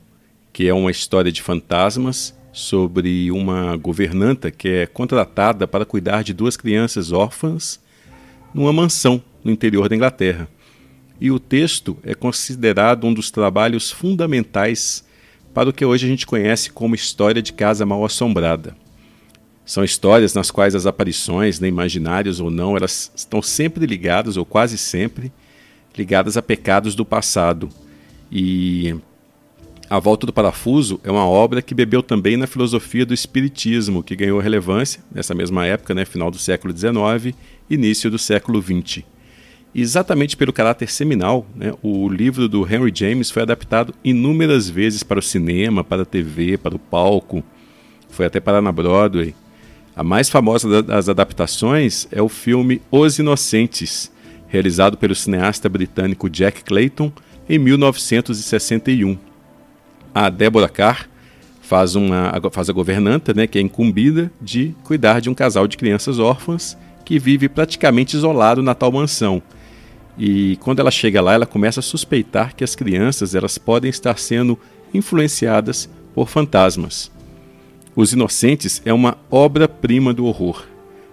que 0.54 0.70
é 0.70 0.74
uma 0.74 0.90
história 0.90 1.32
de 1.32 1.42
fantasmas 1.42 2.34
sobre 2.54 3.30
uma 3.30 3.76
governanta 3.76 4.50
que 4.50 4.70
é 4.70 4.86
contratada 4.86 5.68
para 5.68 5.86
cuidar 5.86 6.24
de 6.24 6.34
duas 6.34 6.56
crianças 6.56 7.12
órfãs 7.12 7.80
numa 8.54 8.72
mansão 8.72 9.22
no 9.44 9.52
interior 9.52 9.90
da 9.90 9.96
Inglaterra. 9.96 10.48
E 11.20 11.30
o 11.30 11.40
texto 11.40 11.98
é 12.02 12.16
considerado 12.16 13.06
um 13.06 13.14
dos 13.14 13.32
trabalhos 13.32 13.92
fundamentais 13.92 15.04
para 15.54 15.70
o 15.70 15.74
que 15.74 15.84
hoje 15.84 16.06
a 16.06 16.10
gente 16.10 16.26
conhece 16.26 16.72
como 16.72 16.96
história 16.96 17.42
de 17.42 17.52
casa 17.52 17.86
mal 17.86 18.04
assombrada. 18.06 18.76
São 19.72 19.86
histórias 19.86 20.34
nas 20.34 20.52
quais 20.52 20.76
as 20.76 20.86
aparições, 20.86 21.62
né, 21.62 21.66
imaginárias 21.66 22.42
ou 22.42 22.52
não, 22.52 22.76
elas 22.76 23.10
estão 23.16 23.42
sempre 23.42 23.86
ligadas, 23.86 24.36
ou 24.36 24.44
quase 24.44 24.78
sempre, 24.78 25.32
ligadas 25.98 26.36
a 26.36 26.42
pecados 26.42 26.94
do 26.94 27.06
passado. 27.06 27.70
E 28.30 28.94
A 29.90 29.98
Volta 29.98 30.28
do 30.28 30.34
Parafuso 30.34 31.00
é 31.06 31.10
uma 31.10 31.26
obra 31.26 31.62
que 31.62 31.74
bebeu 31.74 32.04
também 32.04 32.36
na 32.36 32.48
filosofia 32.48 33.06
do 33.06 33.14
Espiritismo, 33.14 34.04
que 34.04 34.14
ganhou 34.14 34.42
relevância 34.42 35.02
nessa 35.10 35.34
mesma 35.34 35.66
época, 35.66 35.96
né, 35.96 36.04
final 36.04 36.30
do 36.30 36.38
século 36.38 36.78
XIX, 36.78 37.34
início 37.70 38.12
do 38.12 38.20
século 38.20 38.62
XX. 38.62 39.06
Exatamente 39.74 40.36
pelo 40.36 40.52
caráter 40.52 40.90
seminal, 40.90 41.48
né, 41.56 41.74
o 41.82 42.10
livro 42.10 42.50
do 42.50 42.66
Henry 42.70 42.92
James 42.94 43.32
foi 43.32 43.42
adaptado 43.42 43.94
inúmeras 44.04 44.70
vezes 44.70 45.02
para 45.02 45.20
o 45.20 45.24
cinema, 45.24 45.82
para 45.82 46.02
a 46.02 46.06
TV, 46.06 46.58
para 46.58 46.76
o 46.76 46.80
palco, 46.80 47.42
foi 48.10 48.26
até 48.26 48.42
parar 48.42 48.62
na 48.62 48.74
Broadway. 48.74 49.34
A 49.96 50.04
mais 50.04 50.30
famosa 50.30 50.82
das 50.82 51.10
adaptações 51.10 52.08
é 52.12 52.22
o 52.22 52.30
filme 52.30 52.82
Os 52.90 53.20
Inocentes, 53.20 54.12
realizado 54.48 54.98
pelo 54.98 55.14
cineasta 55.14 55.68
britânico 55.68 56.30
Jack 56.30 56.64
Clayton 56.64 57.12
em 57.50 57.60
1961. 57.60 59.18
A 60.14 60.30
Deborah 60.30 60.70
Carr 60.70 61.10
faz, 61.62 61.96
uma, 61.96 62.32
faz 62.52 62.70
a 62.70 62.74
governanta, 62.74 63.34
né, 63.34 63.48
que 63.48 63.58
é 63.58 63.62
incumbida 63.62 64.32
de 64.42 64.74
cuidar 64.84 65.20
de 65.20 65.30
um 65.30 65.34
casal 65.34 65.68
de 65.68 65.78
crianças 65.78 66.20
órfãs 66.20 66.78
que 67.04 67.20
vive 67.20 67.50
praticamente 67.50 68.16
isolado 68.16 68.62
na 68.62 68.74
tal 68.74 68.92
mansão. 68.92 69.42
E 70.18 70.58
quando 70.58 70.80
ela 70.80 70.92
chega 70.92 71.22
lá, 71.22 71.34
ela 71.34 71.46
começa 71.46 71.80
a 71.80 71.84
suspeitar 71.84 72.56
que 72.56 72.64
as 72.64 72.76
crianças 72.76 73.36
elas 73.36 73.58
podem 73.58 73.90
estar 73.90 74.18
sendo 74.18 74.58
influenciadas 74.94 75.90
por 76.14 76.30
fantasmas. 76.30 77.12
Os 77.94 78.14
Inocentes 78.14 78.82
é 78.86 78.94
uma 78.94 79.18
obra-prima 79.30 80.14
do 80.14 80.26
horror. 80.26 80.66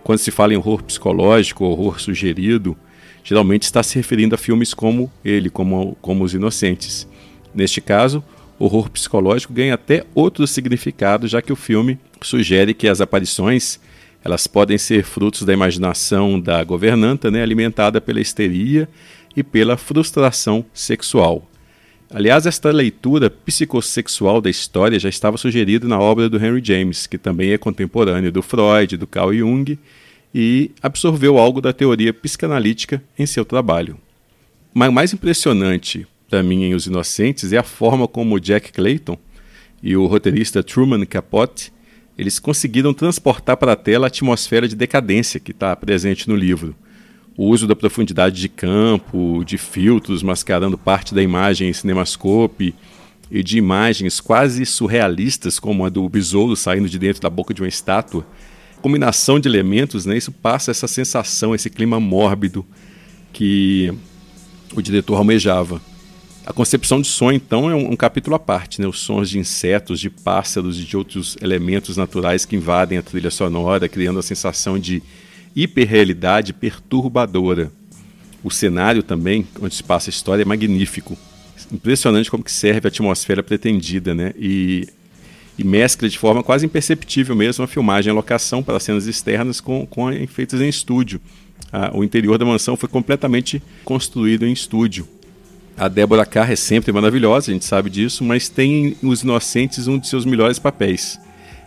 Quando 0.04 0.20
se 0.20 0.30
fala 0.30 0.54
em 0.54 0.56
horror 0.56 0.80
psicológico, 0.84 1.64
horror 1.64 2.00
sugerido, 2.00 2.76
geralmente 3.24 3.64
está 3.64 3.82
se 3.82 3.96
referindo 3.96 4.36
a 4.36 4.38
filmes 4.38 4.72
como 4.72 5.10
ele, 5.24 5.50
como, 5.50 5.96
como 6.00 6.22
Os 6.22 6.34
Inocentes. 6.34 7.08
Neste 7.52 7.80
caso, 7.80 8.22
horror 8.60 8.88
psicológico 8.90 9.52
ganha 9.52 9.74
até 9.74 10.04
outro 10.14 10.46
significado, 10.46 11.26
já 11.26 11.42
que 11.42 11.52
o 11.52 11.56
filme 11.56 11.98
sugere 12.22 12.72
que 12.72 12.86
as 12.86 13.00
aparições 13.00 13.80
elas 14.24 14.46
podem 14.46 14.78
ser 14.78 15.02
frutos 15.02 15.42
da 15.42 15.52
imaginação 15.52 16.40
da 16.40 16.62
governanta, 16.62 17.28
né, 17.28 17.42
alimentada 17.42 18.00
pela 18.00 18.20
histeria 18.20 18.88
e 19.36 19.42
pela 19.42 19.76
frustração 19.76 20.64
sexual. 20.72 21.48
Aliás, 22.10 22.46
esta 22.46 22.70
leitura 22.70 23.28
psicossexual 23.28 24.40
da 24.40 24.48
história 24.48 24.98
já 24.98 25.10
estava 25.10 25.36
sugerida 25.36 25.86
na 25.86 26.00
obra 26.00 26.28
do 26.28 26.42
Henry 26.42 26.62
James, 26.64 27.06
que 27.06 27.18
também 27.18 27.50
é 27.50 27.58
contemporâneo 27.58 28.32
do 28.32 28.40
Freud, 28.40 28.96
do 28.96 29.06
Carl 29.06 29.34
Jung, 29.34 29.78
e 30.34 30.70
absorveu 30.82 31.36
algo 31.36 31.60
da 31.60 31.72
teoria 31.72 32.14
psicanalítica 32.14 33.02
em 33.18 33.26
seu 33.26 33.44
trabalho. 33.44 33.98
Mas 34.72 34.88
o 34.88 34.92
mais 34.92 35.12
impressionante 35.12 36.06
para 36.30 36.42
mim 36.42 36.64
em 36.64 36.74
Os 36.74 36.86
Inocentes 36.86 37.52
é 37.52 37.58
a 37.58 37.62
forma 37.62 38.08
como 38.08 38.40
Jack 38.40 38.72
Clayton 38.72 39.18
e 39.82 39.96
o 39.96 40.06
roteirista 40.06 40.62
Truman 40.62 41.04
Capote 41.04 41.72
eles 42.16 42.38
conseguiram 42.38 42.92
transportar 42.92 43.56
para 43.56 43.72
a 43.72 43.76
tela 43.76 44.06
a 44.06 44.08
atmosfera 44.08 44.66
de 44.66 44.74
decadência 44.74 45.38
que 45.38 45.52
está 45.52 45.74
presente 45.76 46.28
no 46.28 46.34
livro 46.34 46.74
o 47.38 47.46
uso 47.46 47.68
da 47.68 47.76
profundidade 47.76 48.40
de 48.40 48.48
campo, 48.48 49.44
de 49.46 49.56
filtros 49.56 50.24
mascarando 50.24 50.76
parte 50.76 51.14
da 51.14 51.22
imagem 51.22 51.68
em 51.68 51.72
cinemascope 51.72 52.74
e 53.30 53.44
de 53.44 53.56
imagens 53.56 54.18
quase 54.18 54.66
surrealistas, 54.66 55.60
como 55.60 55.84
a 55.84 55.88
do 55.88 56.08
besouro 56.08 56.56
saindo 56.56 56.88
de 56.88 56.98
dentro 56.98 57.22
da 57.22 57.30
boca 57.30 57.54
de 57.54 57.62
uma 57.62 57.68
estátua. 57.68 58.26
Combinação 58.82 59.38
de 59.38 59.48
elementos, 59.48 60.04
né, 60.04 60.16
isso 60.16 60.32
passa 60.32 60.72
essa 60.72 60.88
sensação, 60.88 61.54
esse 61.54 61.70
clima 61.70 62.00
mórbido 62.00 62.66
que 63.32 63.94
o 64.74 64.82
diretor 64.82 65.14
almejava. 65.14 65.80
A 66.44 66.52
concepção 66.52 67.00
de 67.00 67.06
som, 67.06 67.30
então, 67.30 67.70
é 67.70 67.74
um, 67.74 67.92
um, 67.92 67.96
capítulo 67.96 68.34
à 68.34 68.38
parte, 68.38 68.80
né? 68.80 68.88
Os 68.88 69.00
sons 69.00 69.28
de 69.28 69.38
insetos, 69.38 70.00
de 70.00 70.08
pássaros 70.08 70.80
e 70.80 70.84
de 70.84 70.96
outros 70.96 71.36
elementos 71.42 71.96
naturais 71.96 72.44
que 72.44 72.56
invadem 72.56 72.98
a 72.98 73.02
trilha 73.02 73.30
sonora, 73.30 73.88
criando 73.88 74.18
a 74.18 74.22
sensação 74.22 74.78
de 74.78 75.02
hiperrealidade 75.62 76.52
perturbadora. 76.52 77.72
O 78.44 78.50
cenário 78.50 79.02
também, 79.02 79.46
onde 79.60 79.74
se 79.74 79.82
passa 79.82 80.08
a 80.08 80.12
história, 80.12 80.42
é 80.42 80.44
magnífico. 80.44 81.18
Impressionante 81.72 82.30
como 82.30 82.44
que 82.44 82.52
serve 82.52 82.86
a 82.86 82.88
atmosfera 82.88 83.42
pretendida, 83.42 84.14
né? 84.14 84.32
E, 84.38 84.86
e 85.58 85.64
mescla 85.64 86.08
de 86.08 86.16
forma 86.16 86.42
quase 86.42 86.64
imperceptível 86.64 87.34
mesmo 87.34 87.64
a 87.64 87.68
filmagem 87.68 88.12
e 88.12 88.14
locação 88.14 88.62
para 88.62 88.78
cenas 88.78 89.06
externas 89.06 89.60
com, 89.60 89.84
com 89.84 90.10
efeitos 90.12 90.60
em 90.60 90.68
estúdio. 90.68 91.20
Ah, 91.72 91.90
o 91.92 92.04
interior 92.04 92.38
da 92.38 92.44
mansão 92.44 92.76
foi 92.76 92.88
completamente 92.88 93.60
construído 93.84 94.46
em 94.46 94.52
estúdio. 94.52 95.06
A 95.76 95.88
Débora 95.88 96.24
Carr 96.24 96.50
é 96.52 96.56
sempre 96.56 96.92
maravilhosa, 96.92 97.50
a 97.50 97.54
gente 97.54 97.64
sabe 97.64 97.90
disso, 97.90 98.24
mas 98.24 98.48
tem 98.48 98.96
Os 99.02 99.22
Inocentes 99.22 99.86
um 99.88 99.98
de 99.98 100.08
seus 100.08 100.24
melhores 100.24 100.58
papéis. 100.58 101.18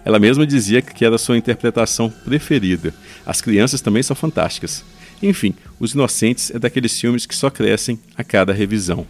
Ela 0.04 0.20
mesma 0.20 0.46
dizia 0.46 0.82
que 0.82 1.06
era 1.06 1.18
sua 1.18 1.38
interpretação 1.38 2.10
preferida. 2.10 2.94
As 3.26 3.42
crianças 3.42 3.82
também 3.82 4.02
são 4.02 4.16
fantásticas. 4.16 4.84
Enfim, 5.22 5.54
Os 5.80 5.94
Inocentes 5.94 6.52
é 6.52 6.58
daqueles 6.58 7.00
filmes 7.00 7.26
que 7.26 7.36
só 7.36 7.50
crescem 7.50 8.00
a 8.18 8.24
cada 8.24 8.52
revisão. 8.52 9.06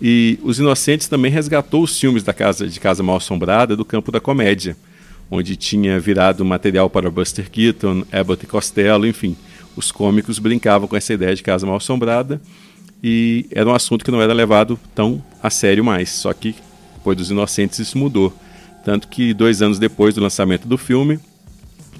E 0.00 0.38
Os 0.42 0.58
Inocentes 0.58 1.06
também 1.06 1.30
resgatou 1.30 1.82
os 1.82 1.98
filmes 1.98 2.24
da 2.24 2.32
casa 2.32 2.66
de 2.66 2.80
Casa 2.80 3.02
Mal 3.02 3.16
Assombrada 3.16 3.76
do 3.76 3.84
campo 3.84 4.10
da 4.10 4.18
comédia, 4.18 4.76
onde 5.30 5.54
tinha 5.54 6.00
virado 6.00 6.44
material 6.44 6.90
para 6.90 7.10
Buster 7.10 7.48
Keaton, 7.48 8.04
Abbott 8.10 8.44
e 8.44 8.48
Costello, 8.48 9.06
enfim. 9.06 9.36
Os 9.76 9.92
cômicos 9.92 10.38
brincavam 10.38 10.88
com 10.88 10.96
essa 10.96 11.14
ideia 11.14 11.34
de 11.34 11.42
Casa 11.42 11.64
Mal 11.66 11.76
Assombrada 11.76 12.40
e 13.02 13.46
era 13.50 13.68
um 13.68 13.74
assunto 13.74 14.04
que 14.04 14.10
não 14.10 14.20
era 14.20 14.32
levado 14.32 14.78
tão 14.94 15.24
a 15.40 15.48
sério 15.48 15.84
mais. 15.84 16.10
Só 16.10 16.32
que 16.32 16.54
depois 16.94 17.16
dos 17.16 17.30
Inocentes 17.30 17.78
isso 17.78 17.96
mudou. 17.96 18.32
Tanto 18.84 19.08
que 19.08 19.32
dois 19.32 19.62
anos 19.62 19.78
depois 19.78 20.14
do 20.14 20.20
lançamento 20.20 20.66
do 20.66 20.76
filme, 20.76 21.18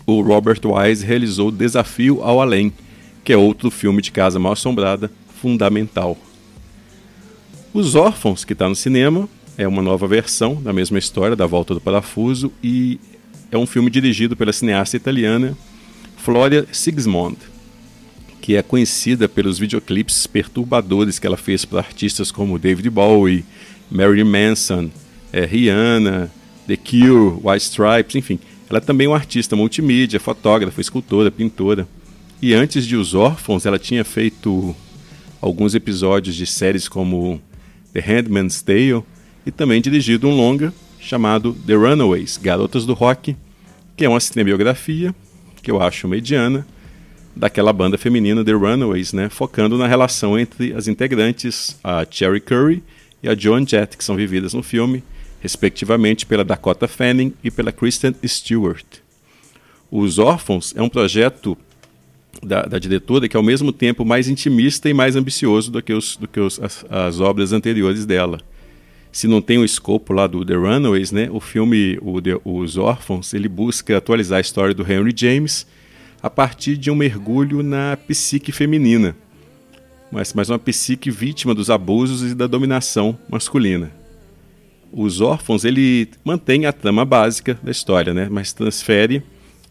o 0.06 0.20
Robert 0.20 0.60
Wise 0.64 1.04
realizou 1.04 1.50
Desafio 1.50 2.22
ao 2.22 2.40
Além, 2.40 2.72
que 3.24 3.32
é 3.32 3.36
outro 3.36 3.70
filme 3.70 4.02
de 4.02 4.10
casa 4.10 4.38
mal 4.38 4.52
assombrada 4.52 5.10
fundamental. 5.40 6.16
Os 7.72 7.94
Órfãos, 7.94 8.44
que 8.44 8.52
está 8.52 8.68
no 8.68 8.74
cinema, 8.74 9.28
é 9.56 9.66
uma 9.66 9.82
nova 9.82 10.06
versão 10.06 10.60
da 10.60 10.72
mesma 10.72 10.98
história, 10.98 11.36
da 11.36 11.46
Volta 11.46 11.72
do 11.74 11.80
Parafuso, 11.80 12.52
e 12.62 12.98
é 13.50 13.56
um 13.56 13.66
filme 13.66 13.90
dirigido 13.90 14.36
pela 14.36 14.52
cineasta 14.52 14.96
italiana 14.96 15.56
Floria 16.16 16.66
Sigismond, 16.72 17.36
que 18.40 18.56
é 18.56 18.62
conhecida 18.62 19.28
pelos 19.28 19.58
videoclipes 19.58 20.26
perturbadores 20.26 21.18
que 21.18 21.26
ela 21.26 21.36
fez 21.36 21.64
para 21.64 21.78
artistas 21.78 22.32
como 22.32 22.58
David 22.58 22.90
Bowie, 22.90 23.44
Marilyn 23.90 24.24
Manson, 24.24 24.90
é, 25.32 25.44
Rihanna, 25.44 26.30
The 26.66 26.76
Cure, 26.76 27.38
White 27.42 27.64
Stripes, 27.64 28.14
enfim. 28.16 28.38
Ela 28.68 28.78
é 28.78 28.80
também 28.80 29.06
uma 29.06 29.16
artista 29.16 29.54
multimídia, 29.54 30.18
fotógrafa, 30.18 30.80
escultora, 30.80 31.30
pintora. 31.30 31.86
E 32.40 32.54
antes 32.54 32.86
de 32.86 32.96
Os 32.96 33.14
Órfãos, 33.14 33.66
ela 33.66 33.78
tinha 33.78 34.04
feito 34.04 34.74
alguns 35.40 35.74
episódios 35.74 36.34
de 36.34 36.46
séries 36.46 36.88
como 36.88 37.40
The 37.92 38.00
Handmaid's 38.00 38.62
Tale 38.62 39.02
e 39.44 39.50
também 39.50 39.80
dirigido 39.80 40.28
um 40.28 40.36
longa 40.36 40.72
chamado 40.98 41.52
The 41.66 41.74
Runaways, 41.74 42.36
Garotas 42.36 42.86
do 42.86 42.94
Rock, 42.94 43.36
que 43.96 44.04
é 44.04 44.08
uma 44.08 44.20
cinebiografia 44.20 45.14
que 45.62 45.70
eu 45.70 45.80
acho 45.80 46.08
mediana 46.08 46.66
daquela 47.34 47.72
banda 47.72 47.96
feminina 47.96 48.44
The 48.44 48.52
Runaways, 48.52 49.12
né, 49.12 49.28
focando 49.28 49.78
na 49.78 49.86
relação 49.86 50.38
entre 50.38 50.72
as 50.74 50.86
integrantes, 50.88 51.78
a 51.82 52.04
Cherry 52.08 52.40
Curry 52.40 52.82
e 53.22 53.28
a 53.28 53.34
Joan 53.34 53.66
Jett, 53.66 53.96
que 53.96 54.04
são 54.04 54.16
vividas 54.16 54.52
no 54.52 54.62
filme, 54.62 55.02
respectivamente 55.42 56.24
pela 56.24 56.44
Dakota 56.44 56.86
Fanning 56.86 57.34
e 57.42 57.50
pela 57.50 57.72
Kristen 57.72 58.14
Stewart. 58.24 58.86
Os 59.90 60.18
Órfãos 60.18 60.72
é 60.76 60.80
um 60.80 60.88
projeto 60.88 61.58
da, 62.40 62.62
da, 62.62 62.78
diretora 62.78 63.28
que 63.28 63.36
é 63.36 63.38
ao 63.38 63.42
mesmo 63.42 63.72
tempo 63.72 64.04
mais 64.04 64.28
intimista 64.28 64.88
e 64.88 64.94
mais 64.94 65.16
ambicioso 65.16 65.70
do 65.70 65.82
que, 65.82 65.92
os, 65.92 66.16
do 66.16 66.28
que 66.28 66.38
os, 66.38 66.60
as, 66.62 66.84
as, 66.88 67.20
obras 67.20 67.52
anteriores 67.52 68.06
dela. 68.06 68.38
Se 69.10 69.26
não 69.26 69.42
tem 69.42 69.58
o 69.58 69.64
escopo 69.64 70.12
lá 70.12 70.28
do 70.28 70.44
The 70.44 70.54
Runaways, 70.54 71.10
né, 71.10 71.28
o 71.30 71.40
filme 71.40 71.98
o 72.00 72.22
The, 72.22 72.40
Os 72.44 72.78
Órfãos 72.78 73.34
ele 73.34 73.48
busca 73.48 73.98
atualizar 73.98 74.38
a 74.38 74.40
história 74.40 74.72
do 74.72 74.90
Henry 74.90 75.12
James 75.14 75.66
a 76.22 76.30
partir 76.30 76.76
de 76.76 76.88
um 76.88 76.94
mergulho 76.94 77.64
na 77.64 77.96
psique 77.96 78.52
feminina, 78.52 79.14
mas, 80.10 80.32
mas 80.32 80.48
uma 80.48 80.58
psique 80.58 81.10
vítima 81.10 81.52
dos 81.52 81.68
abusos 81.68 82.30
e 82.30 82.34
da 82.34 82.46
dominação 82.46 83.18
masculina. 83.28 84.01
Os 84.92 85.22
órfãos 85.22 85.64
ele 85.64 86.08
mantém 86.22 86.66
a 86.66 86.72
trama 86.72 87.04
básica 87.04 87.58
da 87.62 87.70
história, 87.70 88.12
né? 88.12 88.28
mas 88.30 88.52
transfere 88.52 89.22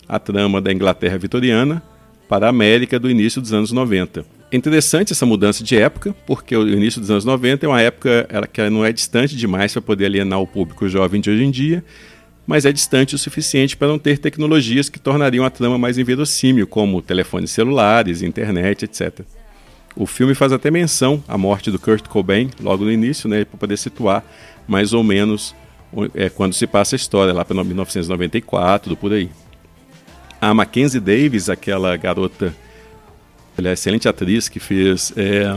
a 0.10 0.18
trama 0.18 0.60
da 0.60 0.74
Inglaterra 0.74 1.18
vitoriana 1.18 1.82
para 2.28 2.48
a 2.48 2.50
América 2.50 3.00
do 3.00 3.10
início 3.10 3.40
dos 3.40 3.54
anos 3.54 3.72
90. 3.72 4.26
É 4.52 4.58
interessante 4.58 5.14
essa 5.14 5.26
mudança 5.26 5.64
de 5.64 5.78
época, 5.78 6.14
porque 6.26 6.58
o 6.58 6.68
início 6.68 7.00
dos 7.00 7.10
anos 7.12 7.24
90 7.24 7.66
é 7.66 7.70
uma 7.70 7.82
época 7.82 8.28
que 8.52 8.70
não 8.70 8.84
é 8.84 8.92
distante 8.92 9.36
demais 9.38 9.72
para 9.72 9.82
poder 9.82 10.08
alienar 10.08 10.42
o 10.42 10.48
público 10.48 10.90
jovem 10.90 11.22
de 11.22 11.30
hoje 11.30 11.44
em 11.44 11.52
dia, 11.52 11.84
mas 12.46 12.66
é 12.66 12.72
distante 12.74 13.16
o 13.16 13.18
suficiente 13.18 13.78
para 13.78 13.88
não 13.88 14.00
ter 14.00 14.18
tecnologias 14.18 14.90
que 14.90 15.00
tornariam 15.00 15.46
a 15.46 15.50
trama 15.50 15.78
mais 15.78 15.98
inverossímil, 15.98 16.68
como 16.68 17.02
telefones 17.02 17.52
celulares, 17.52 18.22
internet, 18.22 18.84
etc. 18.84 19.22
O 19.96 20.06
filme 20.06 20.34
faz 20.34 20.52
até 20.52 20.72
menção 20.72 21.24
à 21.28 21.38
morte 21.38 21.70
do 21.70 21.78
Kurt 21.78 22.08
Cobain 22.08 22.50
logo 22.60 22.86
no 22.86 22.92
início, 22.92 23.28
né, 23.30 23.44
para 23.46 23.58
poder 23.58 23.78
situar 23.78 24.24
mais 24.68 24.94
ou 24.94 25.04
menos 25.04 25.56
é, 26.14 26.30
quando 26.30 26.54
se 26.54 26.66
passa 26.66 26.96
a 26.96 26.98
história, 26.98 27.34
lá 27.34 27.44
para 27.44 27.64
1994, 27.64 28.96
por 28.96 29.12
aí. 29.12 29.30
A 30.40 30.54
Mackenzie 30.54 31.00
Davis, 31.00 31.50
aquela 31.50 31.96
garota, 31.98 32.56
ela 33.58 33.70
é 33.70 33.74
excelente 33.74 34.08
atriz 34.08 34.48
que 34.48 34.60
fez 34.60 35.14
é, 35.18 35.54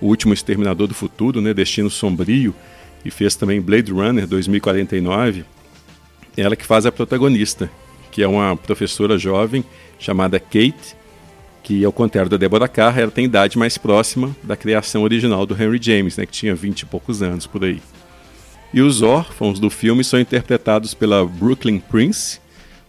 O 0.00 0.08
Último 0.08 0.34
Exterminador 0.34 0.88
do 0.88 0.94
Futuro, 0.94 1.40
né, 1.40 1.54
Destino 1.54 1.88
Sombrio, 1.88 2.54
e 3.04 3.10
fez 3.10 3.36
também 3.36 3.60
Blade 3.60 3.92
Runner 3.92 4.26
2049 4.26 5.44
ela 6.36 6.56
que 6.56 6.64
faz 6.64 6.86
a 6.86 6.92
protagonista, 6.92 7.70
que 8.10 8.22
é 8.22 8.28
uma 8.28 8.56
professora 8.56 9.18
jovem 9.18 9.64
chamada 9.98 10.40
Kate, 10.40 10.96
que 11.62 11.84
ao 11.84 11.92
contrário 11.92 12.30
da 12.30 12.36
Deborah 12.36 12.68
Carr, 12.68 12.98
ela 12.98 13.10
tem 13.10 13.24
idade 13.24 13.56
mais 13.56 13.78
próxima 13.78 14.34
da 14.42 14.56
criação 14.56 15.02
original 15.02 15.46
do 15.46 15.54
Henry 15.54 15.78
James, 15.80 16.16
né, 16.16 16.26
que 16.26 16.32
tinha 16.32 16.54
20 16.54 16.80
e 16.80 16.86
poucos 16.86 17.22
anos 17.22 17.46
por 17.46 17.64
aí. 17.64 17.80
E 18.74 18.80
os 18.80 19.02
órfãos 19.02 19.60
do 19.60 19.70
filme 19.70 20.02
são 20.02 20.18
interpretados 20.18 20.94
pela 20.94 21.24
Brooklyn 21.24 21.78
Prince, 21.78 22.40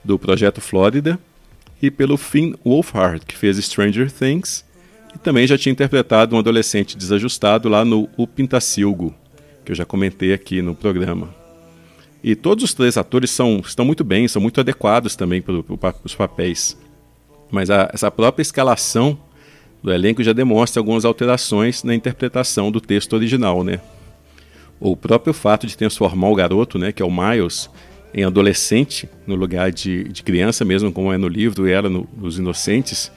do 0.04 0.18
Projeto 0.18 0.60
Flórida, 0.62 1.20
e 1.82 1.92
pelo 1.92 2.18
Finn 2.18 2.54
Wolfhard, 2.66 3.26
que 3.26 3.38
fez 3.38 3.58
Stranger 3.58 4.10
Things, 4.12 4.64
e 5.14 5.20
também 5.20 5.46
já 5.46 5.58
tinha 5.58 5.74
interpretado 5.74 6.36
um 6.36 6.40
adolescente 6.40 6.98
desajustado 6.98 7.70
lá 7.70 7.84
no 7.84 8.10
O 8.18 8.26
Pintacilgo, 8.26 9.14
que 9.64 9.72
eu 9.72 9.76
já 9.76 9.86
comentei 9.86 10.34
aqui 10.34 10.62
no 10.62 10.74
programa. 10.74 11.30
E 12.24 12.36
todos 12.36 12.64
os 12.64 12.74
três 12.74 12.96
atores 12.96 13.30
são, 13.32 13.60
estão 13.60 13.84
muito 13.84 14.04
bem, 14.04 14.28
são 14.30 14.42
muito 14.42 14.60
adequados 14.62 15.16
também 15.16 15.42
para 15.42 15.62
os 16.06 16.16
papéis. 16.16 16.78
Mas 17.54 17.70
a, 17.70 17.88
essa 17.94 18.10
própria 18.10 18.42
escalação 18.42 19.16
do 19.84 19.94
elenco 19.94 20.24
já 20.24 20.34
demonstra 20.34 20.80
algumas 20.80 21.06
alterações 21.06 21.84
na 21.84 21.94
interpretação 21.94 22.72
do 22.72 22.82
texto 22.82 23.14
original, 23.14 23.64
né? 23.64 23.80
O 24.80 24.98
próprio 24.98 25.36
fato 25.36 25.68
de 25.68 25.78
transformar 25.78 26.30
o 26.30 26.36
garoto, 26.36 26.80
né, 26.80 26.92
que 26.92 27.04
é 27.04 27.06
o 27.06 27.12
Miles, 27.12 27.70
em 28.12 28.24
adolescente, 28.24 29.08
no 29.28 29.36
lugar 29.36 29.72
de, 29.72 30.06
de 30.06 30.24
criança 30.24 30.66
mesmo, 30.66 30.92
como 30.92 31.14
é 31.14 31.18
no 31.18 31.28
livro 31.28 31.68
e 31.68 31.72
era 31.72 31.88
no, 31.88 32.10
nos 32.18 32.40
Inocentes, 32.40 33.12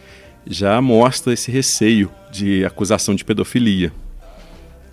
já 0.46 0.78
mostra 0.82 1.32
esse 1.32 1.50
receio 1.50 2.10
de 2.30 2.62
acusação 2.62 3.14
de 3.14 3.24
pedofilia 3.24 3.90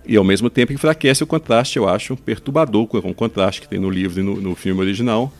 e 0.06 0.16
ao 0.16 0.24
mesmo 0.24 0.48
tempo 0.48 0.72
enfraquece 0.72 1.22
o 1.22 1.26
contraste, 1.26 1.76
eu 1.76 1.86
acho, 1.86 2.16
perturbador 2.16 2.86
com 2.86 2.98
o 2.98 3.14
contraste 3.14 3.60
que 3.60 3.68
tem 3.68 3.78
no 3.78 3.90
livro 3.90 4.20
e 4.20 4.22
no, 4.22 4.40
no 4.40 4.54
filme 4.54 4.80
original 4.80 5.30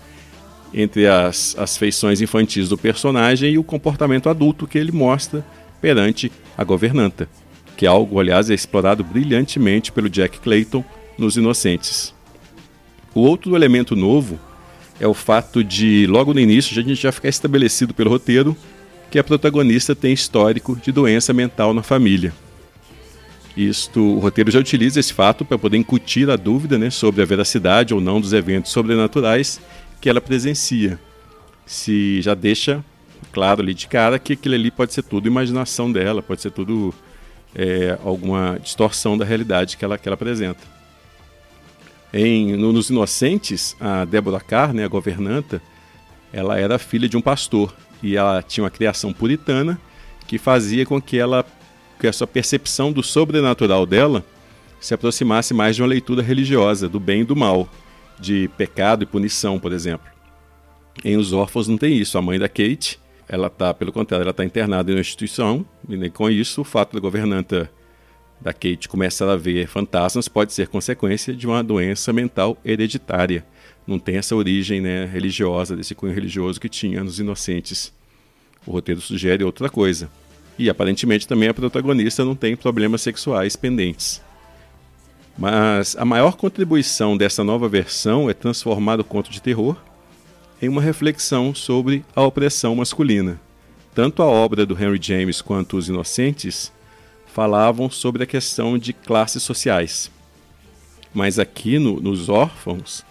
entre 0.74 1.06
as, 1.06 1.54
as 1.56 1.76
feições 1.76 2.20
infantis 2.20 2.68
do 2.68 2.76
personagem 2.76 3.52
e 3.52 3.58
o 3.58 3.64
comportamento 3.64 4.28
adulto 4.28 4.66
que 4.66 4.76
ele 4.76 4.90
mostra 4.90 5.46
perante 5.80 6.32
a 6.58 6.64
governanta, 6.64 7.28
que 7.76 7.86
é 7.86 7.88
algo, 7.88 8.18
aliás, 8.18 8.50
é 8.50 8.54
explorado 8.54 9.04
brilhantemente 9.04 9.92
pelo 9.92 10.10
Jack 10.10 10.40
Clayton 10.40 10.84
nos 11.16 11.36
Inocentes. 11.36 12.12
O 13.14 13.20
outro 13.20 13.54
elemento 13.54 13.94
novo 13.94 14.38
é 14.98 15.06
o 15.06 15.14
fato 15.14 15.62
de, 15.62 16.06
logo 16.08 16.34
no 16.34 16.40
início, 16.40 16.72
a 16.72 16.82
gente 16.82 17.00
já 17.00 17.12
ficar 17.12 17.28
estabelecido 17.28 17.94
pelo 17.94 18.10
roteiro 18.10 18.56
que 19.10 19.18
a 19.18 19.24
protagonista 19.24 19.94
tem 19.94 20.12
histórico 20.12 20.76
de 20.76 20.90
doença 20.90 21.32
mental 21.32 21.72
na 21.72 21.84
família. 21.84 22.32
Isto, 23.56 24.00
o 24.00 24.18
roteiro 24.18 24.50
já 24.50 24.58
utiliza 24.58 24.98
esse 24.98 25.12
fato 25.12 25.44
para 25.44 25.56
poder 25.56 25.76
incutir 25.76 26.28
a 26.28 26.34
dúvida 26.34 26.76
né, 26.76 26.90
sobre 26.90 27.22
a 27.22 27.24
veracidade 27.24 27.94
ou 27.94 28.00
não 28.00 28.20
dos 28.20 28.32
eventos 28.32 28.72
sobrenaturais 28.72 29.60
que 30.04 30.10
ela 30.10 30.20
presencia. 30.20 31.00
Se 31.64 32.20
já 32.20 32.34
deixa 32.34 32.84
claro 33.32 33.62
ali 33.62 33.72
de 33.72 33.88
cara 33.88 34.18
que 34.18 34.34
aquilo 34.34 34.54
ali 34.54 34.70
pode 34.70 34.92
ser 34.92 35.02
tudo 35.02 35.26
imaginação 35.26 35.90
dela, 35.90 36.20
pode 36.20 36.42
ser 36.42 36.50
tudo 36.50 36.92
é, 37.54 37.98
alguma 38.04 38.58
distorção 38.62 39.16
da 39.16 39.24
realidade 39.24 39.78
que 39.78 39.82
ela, 39.82 39.96
que 39.96 40.06
ela 40.06 40.14
apresenta. 40.14 40.60
Em, 42.12 42.54
no, 42.54 42.70
nos 42.70 42.90
Inocentes, 42.90 43.74
a 43.80 44.04
Deborah 44.04 44.44
Carr, 44.44 44.74
né, 44.74 44.84
a 44.84 44.88
governanta, 44.88 45.62
ela 46.30 46.58
era 46.58 46.78
filha 46.78 47.08
de 47.08 47.16
um 47.16 47.22
pastor 47.22 47.74
e 48.02 48.14
ela 48.14 48.42
tinha 48.42 48.62
uma 48.62 48.70
criação 48.70 49.10
puritana 49.10 49.80
que 50.26 50.36
fazia 50.36 50.84
com 50.84 51.00
que 51.00 51.18
ela 51.18 51.46
que 51.98 52.06
essa 52.06 52.26
percepção 52.26 52.92
do 52.92 53.02
sobrenatural 53.02 53.86
dela 53.86 54.22
se 54.78 54.92
aproximasse 54.92 55.54
mais 55.54 55.74
de 55.74 55.80
uma 55.80 55.88
leitura 55.88 56.22
religiosa, 56.22 56.90
do 56.90 57.00
bem 57.00 57.22
e 57.22 57.24
do 57.24 57.34
mal, 57.34 57.66
de 58.18 58.48
pecado 58.56 59.02
e 59.02 59.06
punição, 59.06 59.58
por 59.58 59.72
exemplo. 59.72 60.06
Em 61.04 61.16
Os 61.16 61.32
Órfãos 61.32 61.68
não 61.68 61.76
tem 61.76 61.96
isso. 61.96 62.16
A 62.16 62.22
mãe 62.22 62.38
da 62.38 62.48
Kate, 62.48 62.98
ela 63.28 63.50
tá, 63.50 63.74
pelo 63.74 63.92
contrário, 63.92 64.22
ela 64.22 64.30
está 64.30 64.44
internada 64.44 64.90
em 64.90 64.94
uma 64.94 65.00
instituição, 65.00 65.64
e 65.88 66.10
com 66.10 66.30
isso 66.30 66.60
o 66.60 66.64
fato 66.64 66.94
da 66.94 67.00
governanta 67.00 67.70
da 68.40 68.52
Kate 68.52 68.88
começar 68.88 69.30
a 69.30 69.36
ver 69.36 69.66
fantasmas 69.66 70.28
pode 70.28 70.52
ser 70.52 70.68
consequência 70.68 71.34
de 71.34 71.46
uma 71.46 71.62
doença 71.62 72.12
mental 72.12 72.58
hereditária. 72.64 73.44
Não 73.86 73.98
tem 73.98 74.16
essa 74.16 74.34
origem 74.34 74.80
né, 74.80 75.04
religiosa, 75.06 75.76
desse 75.76 75.94
cunho 75.94 76.14
religioso 76.14 76.60
que 76.60 76.68
tinha 76.68 77.02
nos 77.02 77.18
Inocentes. 77.18 77.92
O 78.66 78.70
roteiro 78.70 79.00
sugere 79.00 79.44
outra 79.44 79.68
coisa. 79.68 80.10
E 80.58 80.70
aparentemente 80.70 81.26
também 81.26 81.48
a 81.48 81.54
protagonista 81.54 82.24
não 82.24 82.34
tem 82.34 82.56
problemas 82.56 83.02
sexuais 83.02 83.56
pendentes. 83.56 84.22
Mas 85.36 85.96
a 85.96 86.04
maior 86.04 86.36
contribuição 86.36 87.16
dessa 87.16 87.42
nova 87.42 87.68
versão 87.68 88.30
é 88.30 88.34
transformar 88.34 89.00
o 89.00 89.04
conto 89.04 89.30
de 89.30 89.42
terror 89.42 89.76
em 90.62 90.68
uma 90.68 90.80
reflexão 90.80 91.54
sobre 91.54 92.04
a 92.14 92.22
opressão 92.22 92.74
masculina. 92.76 93.40
Tanto 93.94 94.22
a 94.22 94.26
obra 94.26 94.64
do 94.64 94.74
Henry 94.80 94.98
James 95.00 95.42
quanto 95.42 95.76
Os 95.76 95.88
Inocentes 95.88 96.72
falavam 97.26 97.90
sobre 97.90 98.22
a 98.22 98.26
questão 98.26 98.78
de 98.78 98.92
classes 98.92 99.42
sociais. 99.42 100.10
Mas 101.12 101.38
aqui 101.38 101.78
no, 101.78 102.00
nos 102.00 102.28
órfãos, 102.28 103.04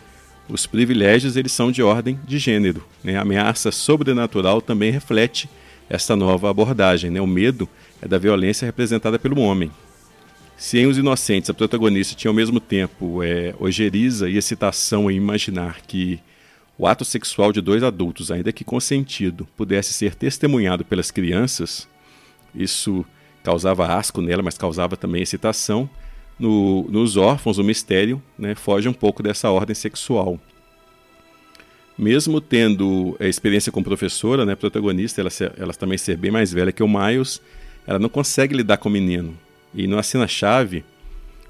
os 0.48 0.66
privilégios 0.66 1.36
eles 1.36 1.52
são 1.52 1.72
de 1.72 1.84
ordem 1.84 2.20
de 2.26 2.38
gênero. 2.38 2.86
Né? 3.04 3.18
A 3.18 3.22
ameaça 3.22 3.72
sobrenatural 3.72 4.62
também 4.62 4.92
reflete 4.92 5.50
essa 5.90 6.16
nova 6.16 6.50
abordagem. 6.50 7.12
Né? 7.12 7.22
O 7.22 7.28
medo 7.28 7.68
é 8.02 8.08
da 8.08 8.18
violência 8.18 8.66
representada 8.66 9.20
pelo 9.20 9.40
homem. 9.40 9.72
Se 10.64 10.80
em 10.80 10.88
Os 10.88 10.98
Inocentes 10.98 11.50
a 11.50 11.54
protagonista 11.54 12.16
tinha 12.16 12.30
ao 12.30 12.34
mesmo 12.34 12.58
tempo 12.58 13.22
é, 13.22 13.54
ojeriza 13.60 14.30
e 14.30 14.38
excitação 14.38 15.12
em 15.12 15.18
imaginar 15.18 15.82
que 15.82 16.22
o 16.78 16.88
ato 16.88 17.04
sexual 17.04 17.52
de 17.52 17.60
dois 17.60 17.84
adultos, 17.84 18.32
ainda 18.32 18.50
que 18.54 18.64
consentido, 18.64 19.46
pudesse 19.58 19.92
ser 19.92 20.16
testemunhado 20.16 20.86
pelas 20.86 21.12
crianças, 21.12 21.86
isso 22.56 23.06
causava 23.44 23.88
asco 23.88 24.22
nela, 24.22 24.42
mas 24.42 24.58
causava 24.58 24.96
também 24.96 25.22
excitação. 25.22 25.90
No, 26.40 26.84
nos 26.90 27.18
órfãos, 27.18 27.58
o 27.58 27.64
mistério 27.64 28.24
né, 28.40 28.56
foge 28.56 28.88
um 28.88 28.94
pouco 28.94 29.22
dessa 29.22 29.52
ordem 29.52 29.76
sexual 29.76 30.40
mesmo 31.98 32.40
tendo 32.40 33.18
a 33.20 33.26
experiência 33.26 33.72
como 33.72 33.84
professora, 33.84 34.46
né, 34.46 34.56
protagonista, 34.56 35.22
ela, 35.22 35.30
ela 35.58 35.74
também 35.74 35.98
ser 35.98 36.18
bem 36.18 36.32
mais 36.32 36.54
velha 36.54 36.72
que 36.72 36.82
o 36.82 36.88
Miles, 36.88 37.42
ela 37.86 38.00
não 38.00 38.10
consegue 38.10 38.56
lidar 38.56 38.78
com 38.78 38.88
o 38.88 38.92
menino. 38.92 39.38
E 39.74 39.88
no 39.88 39.98
Assina-Chave, 39.98 40.84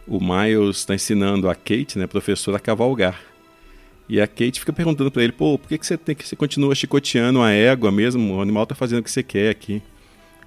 o 0.08 0.20
Miles 0.20 0.78
está 0.78 0.96
ensinando 0.96 1.50
a 1.50 1.56
Kate, 1.56 1.98
né, 1.98 2.08
professora, 2.08 2.58
a 2.58 2.60
cavalgar. 2.60 3.20
E 4.08 4.20
a 4.20 4.28
Kate 4.28 4.60
fica 4.60 4.74
perguntando 4.74 5.12
para 5.12 5.24
ele, 5.24 5.32
pô, 5.32 5.58
por 5.58 5.68
que, 5.68 5.78
que 5.78 5.86
você 5.86 5.98
tem 5.98 6.16
que 6.16 6.28
você 6.28 6.36
continua 6.36 6.76
chicoteando 6.76 7.42
a 7.42 7.52
égua 7.52 7.92
mesmo? 7.92 8.36
O 8.36 8.42
animal 8.42 8.64
está 8.64 8.76
fazendo 8.76 9.00
o 9.00 9.04
que 9.04 9.12
você 9.12 9.24
quer 9.24 9.50
aqui. 9.50 9.82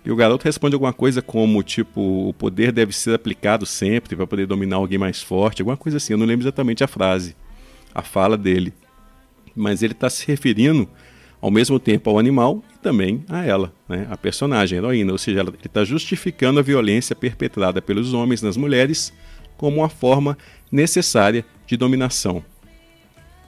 E 0.05 0.11
o 0.11 0.17
garoto 0.17 0.45
responde 0.45 0.75
alguma 0.75 0.93
coisa 0.93 1.21
como, 1.21 1.63
tipo, 1.63 2.29
o 2.29 2.33
poder 2.33 2.71
deve 2.71 2.93
ser 2.93 3.15
aplicado 3.15 3.67
sempre 3.67 4.15
para 4.15 4.27
poder 4.27 4.47
dominar 4.47 4.77
alguém 4.77 4.99
mais 4.99 5.23
forte, 5.23 5.63
alguma 5.63 5.77
coisa 5.77 5.97
assim. 5.97 6.13
Eu 6.13 6.19
não 6.19 6.27
lembro 6.27 6.45
exatamente 6.45 6.85
a 6.85 6.87
frase, 6.87 7.35
a 7.95 8.03
fala 8.03 8.37
dele 8.37 8.73
mas 9.57 9.83
ele 9.83 9.95
está 9.95 10.11
se 10.11 10.27
referindo 10.27 10.87
ao 11.47 11.51
mesmo 11.51 11.79
tempo 11.79 12.11
ao 12.11 12.19
animal 12.19 12.61
e 12.75 12.79
também 12.79 13.25
a 13.29 13.45
ela, 13.45 13.73
né, 13.89 14.09
a 14.11 14.17
personagem, 14.17 14.77
a 14.77 14.83
heroína. 14.83 15.13
Ou 15.13 15.19
seja, 15.19 15.43
ele 15.43 15.53
está 15.65 15.85
justificando 15.85 16.59
a 16.59 16.63
violência 16.63 17.15
perpetrada 17.15 17.81
pelos 17.81 18.13
homens 18.13 18.43
nas 18.43 18.57
mulheres 18.57 19.13
como 19.57 19.77
uma 19.77 19.89
forma 19.89 20.37
necessária 20.73 21.45
de 21.65 21.77
dominação. 21.77 22.45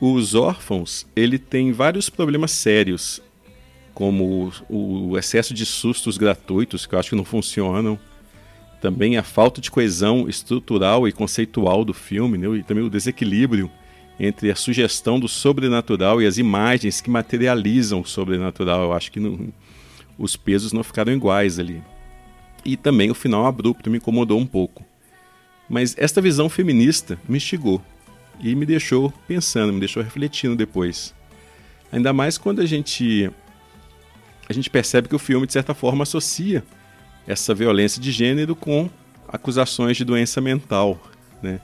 Os 0.01 0.37
órfãos 0.37 1.09
ele 1.17 1.41
tem 1.41 1.73
vários 1.73 2.09
problemas 2.09 2.53
sérios 2.53 3.21
como 3.93 4.53
o, 4.71 5.19
excesso 5.19 5.53
de 5.53 5.67
sustos 5.67 6.17
gratuitos, 6.17 6.87
que 6.87 6.95
eu 6.95 7.01
acho 7.01 7.11
que 7.11 7.17
não 7.17 7.25
funcionam, 7.25 7.99
também 8.81 9.17
a 9.17 9.25
falta 9.25 9.61
de 9.61 9.73
coesão 9.73 10.29
estrutural 10.29 11.09
e 11.09 11.11
conceitual 11.11 11.85
do 11.85 11.93
filme, 11.93 12.39
né? 12.39 12.47
e 12.59 12.63
também 12.63 12.85
o 12.85 12.89
desequilíbrio 12.89 13.69
entre 14.19 14.51
a 14.51 14.57
sugestão 14.57 15.19
do 15.19 15.29
sobrenatural 15.29 16.21
e 16.21 16.27
as 16.27 16.39
imagens 16.39 17.01
que 17.01 17.11
materializam 17.11 18.01
o 18.01 18.07
sobrenatural. 18.07 18.83
Eu 18.83 18.93
acho 18.93 19.13
que 19.13 19.21
não, 19.21 19.53
os 20.19 20.37
pesos 20.37 20.73
não 20.73 20.83
ficaram 20.83 21.13
iguais 21.13 21.59
ali. 21.59 21.83
E 22.65 22.77
também 22.77 23.11
o 23.11 23.15
final 23.15 23.47
abrupto 23.47 23.89
me 23.89 23.99
incomodou 23.99 24.39
um 24.39 24.47
pouco. 24.47 24.85
Mas 25.69 25.95
esta 25.99 26.21
visão 26.21 26.49
feminista 26.49 27.19
me 27.29 27.37
instigou 27.37 27.81
e 28.41 28.55
me 28.55 28.67
deixou 28.67 29.13
pensando, 29.27 29.73
me 29.73 29.81
deixou 29.81 30.03
refletindo 30.03 30.57
depois. 30.57 31.15
Ainda 31.93 32.13
mais 32.13 32.37
quando 32.37 32.61
a 32.61 32.67
gente 32.67 33.31
a 34.49 34.53
gente 34.53 34.71
percebe 34.71 35.09
que 35.09 35.15
o 35.15 35.19
filme 35.19 35.47
de 35.47 35.53
certa 35.53 35.75
forma 35.75 36.03
associa 36.03 36.65
essa 37.27 37.55
violência 37.55 38.01
de 38.01 38.11
gênero 38.11 38.57
com 38.57 38.89
acusações 39.29 39.97
de 39.97 40.05
doença 40.05 40.41
mental, 40.41 40.99
né? 41.43 41.61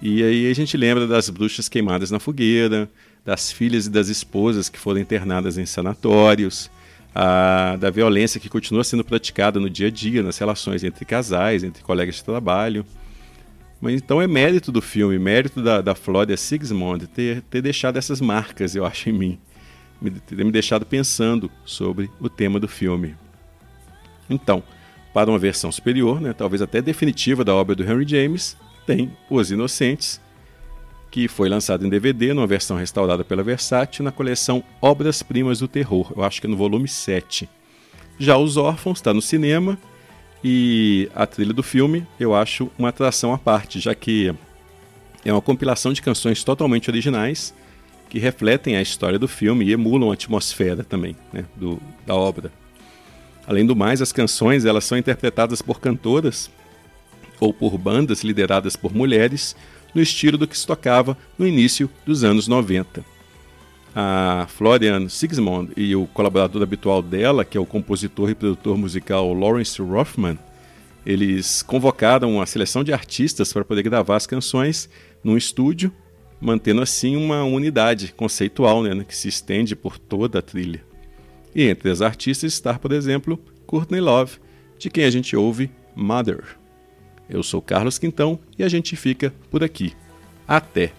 E 0.00 0.22
aí 0.22 0.50
a 0.50 0.54
gente 0.54 0.76
lembra 0.76 1.06
das 1.06 1.28
bruxas 1.28 1.68
queimadas 1.68 2.10
na 2.10 2.20
fogueira, 2.20 2.88
das 3.24 3.50
filhas 3.50 3.86
e 3.86 3.90
das 3.90 4.08
esposas 4.08 4.68
que 4.68 4.78
foram 4.78 5.00
internadas 5.00 5.58
em 5.58 5.66
sanatórios, 5.66 6.70
a, 7.14 7.76
da 7.76 7.90
violência 7.90 8.40
que 8.40 8.48
continua 8.48 8.84
sendo 8.84 9.04
praticada 9.04 9.58
no 9.58 9.68
dia 9.68 9.88
a 9.88 9.90
dia, 9.90 10.22
nas 10.22 10.38
relações 10.38 10.84
entre 10.84 11.04
casais, 11.04 11.64
entre 11.64 11.82
colegas 11.82 12.16
de 12.16 12.24
trabalho. 12.24 12.86
Mas 13.80 13.94
então 13.94 14.22
é 14.22 14.26
mérito 14.26 14.70
do 14.70 14.80
filme, 14.80 15.18
mérito 15.18 15.62
da, 15.62 15.80
da 15.80 15.94
Flória 15.94 16.36
Sigismond 16.36 17.06
ter, 17.08 17.42
ter 17.42 17.60
deixado 17.60 17.96
essas 17.96 18.20
marcas, 18.20 18.74
eu 18.74 18.84
acho, 18.84 19.08
em 19.08 19.12
mim. 19.12 19.38
Me, 20.00 20.10
ter 20.10 20.44
me 20.44 20.52
deixado 20.52 20.86
pensando 20.86 21.50
sobre 21.64 22.08
o 22.20 22.28
tema 22.28 22.60
do 22.60 22.68
filme. 22.68 23.16
Então, 24.30 24.62
para 25.12 25.30
uma 25.30 25.38
versão 25.38 25.72
superior, 25.72 26.20
né, 26.20 26.32
talvez 26.32 26.62
até 26.62 26.80
definitiva 26.80 27.44
da 27.44 27.54
obra 27.54 27.74
do 27.74 27.82
Henry 27.82 28.06
James, 28.06 28.56
tem 28.88 29.12
Os 29.28 29.50
Inocentes, 29.50 30.18
que 31.10 31.28
foi 31.28 31.46
lançado 31.46 31.84
em 31.86 31.90
DVD 31.90 32.32
numa 32.32 32.46
versão 32.46 32.78
restaurada 32.78 33.22
pela 33.22 33.42
Versátil 33.42 34.02
na 34.02 34.10
coleção 34.10 34.64
Obras 34.80 35.22
Primas 35.22 35.58
do 35.58 35.68
Terror, 35.68 36.10
eu 36.16 36.24
acho 36.24 36.40
que 36.40 36.48
no 36.48 36.56
volume 36.56 36.88
7. 36.88 37.46
Já 38.18 38.38
Os 38.38 38.56
Órfãos 38.56 38.96
está 38.96 39.12
no 39.12 39.20
cinema 39.20 39.78
e 40.42 41.10
a 41.14 41.26
trilha 41.26 41.52
do 41.52 41.62
filme 41.62 42.06
eu 42.18 42.34
acho 42.34 42.70
uma 42.78 42.88
atração 42.88 43.34
à 43.34 43.36
parte, 43.36 43.78
já 43.78 43.94
que 43.94 44.34
é 45.22 45.30
uma 45.30 45.42
compilação 45.42 45.92
de 45.92 46.00
canções 46.00 46.42
totalmente 46.42 46.88
originais 46.88 47.54
que 48.08 48.18
refletem 48.18 48.74
a 48.74 48.80
história 48.80 49.18
do 49.18 49.28
filme 49.28 49.66
e 49.66 49.72
emulam 49.72 50.10
a 50.10 50.14
atmosfera 50.14 50.82
também 50.82 51.14
né, 51.30 51.44
do, 51.54 51.78
da 52.06 52.14
obra. 52.14 52.50
Além 53.46 53.66
do 53.66 53.76
mais, 53.76 54.00
as 54.00 54.12
canções 54.12 54.64
elas 54.64 54.84
são 54.84 54.96
interpretadas 54.96 55.60
por 55.60 55.78
cantoras 55.78 56.50
ou 57.40 57.52
por 57.52 57.76
bandas 57.78 58.22
lideradas 58.22 58.76
por 58.76 58.94
mulheres, 58.94 59.54
no 59.94 60.02
estilo 60.02 60.36
do 60.36 60.46
que 60.46 60.58
se 60.58 60.66
tocava 60.66 61.16
no 61.38 61.46
início 61.46 61.90
dos 62.04 62.24
anos 62.24 62.46
90. 62.46 63.04
A 63.94 64.46
Florian 64.48 65.08
Sigismond 65.08 65.72
e 65.76 65.96
o 65.96 66.06
colaborador 66.06 66.62
habitual 66.62 67.02
dela, 67.02 67.44
que 67.44 67.56
é 67.56 67.60
o 67.60 67.66
compositor 67.66 68.30
e 68.30 68.34
produtor 68.34 68.76
musical 68.76 69.32
Lawrence 69.32 69.80
Rothman, 69.80 70.38
eles 71.04 71.62
convocaram 71.62 72.34
uma 72.34 72.46
seleção 72.46 72.84
de 72.84 72.92
artistas 72.92 73.52
para 73.52 73.64
poder 73.64 73.82
gravar 73.82 74.16
as 74.16 74.26
canções 74.26 74.90
num 75.24 75.36
estúdio, 75.36 75.90
mantendo 76.40 76.82
assim 76.82 77.16
uma 77.16 77.42
unidade 77.44 78.12
conceitual 78.12 78.82
né, 78.82 79.04
que 79.08 79.16
se 79.16 79.26
estende 79.26 79.74
por 79.74 79.98
toda 79.98 80.38
a 80.40 80.42
trilha. 80.42 80.84
E 81.54 81.62
entre 81.62 81.90
as 81.90 82.02
artistas 82.02 82.52
está, 82.52 82.78
por 82.78 82.92
exemplo, 82.92 83.42
Courtney 83.66 84.00
Love, 84.00 84.38
de 84.78 84.90
quem 84.90 85.04
a 85.04 85.10
gente 85.10 85.34
ouve 85.34 85.70
Mother. 85.96 86.57
Eu 87.28 87.42
sou 87.42 87.60
Carlos 87.60 87.98
Quintão 87.98 88.38
e 88.58 88.64
a 88.64 88.68
gente 88.68 88.96
fica 88.96 89.32
por 89.50 89.62
aqui. 89.62 89.92
Até! 90.46 90.92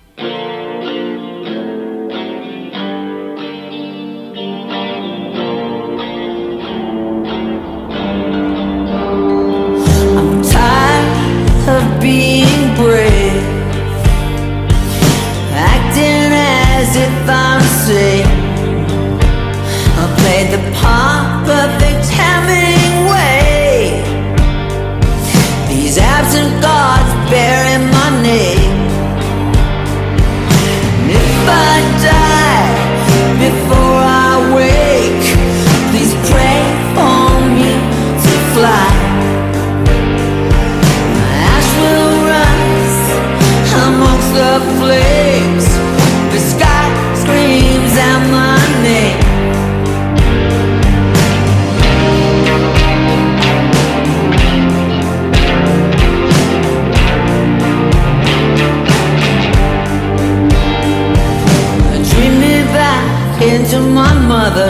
into 63.56 63.80
my 63.80 64.14
mother. 64.28 64.70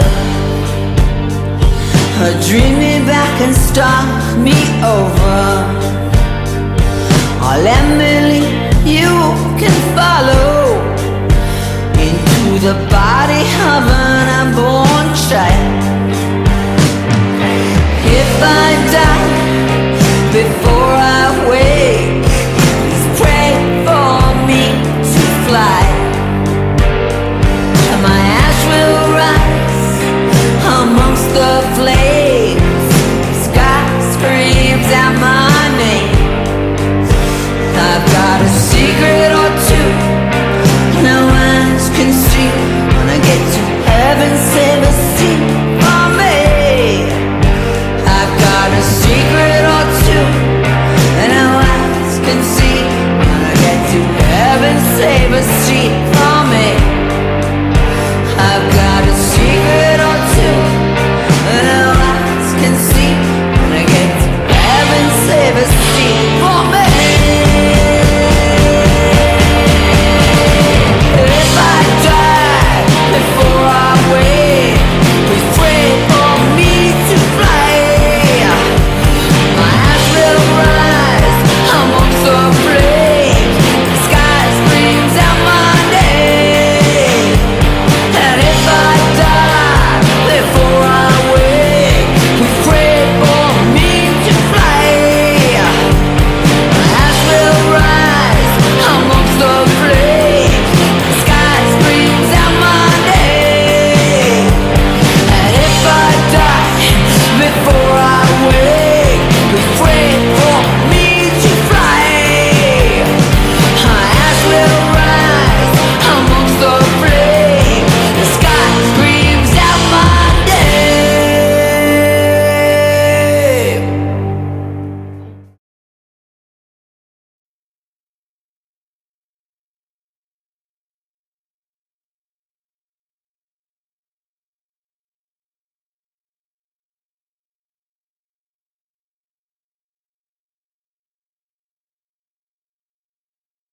Her 2.18 2.32
dreaming 2.48 3.04
back 3.04 3.32
and 3.44 3.54
start 3.54 4.38
me 4.38 4.58
over. 4.96 5.40
I'll 7.48 7.66
Emily, 7.80 8.44
you 8.96 9.12
can 9.60 9.76
follow 9.98 10.80
into 12.06 12.40
the 12.66 12.76
body 12.96 13.44
of 13.72 13.82
an 14.08 14.26
unborn 14.40 15.06
child. 15.28 15.82
If 18.20 18.32
I 18.42 18.68
die 18.96 19.30
before 20.32 20.94
I 21.16 21.48
wake. 21.50 21.79
can 42.00 42.12
see 42.14 42.48
when 42.96 43.08
I 43.10 43.18
get 43.18 43.40
to 43.56 43.62
heaven. 43.90 44.69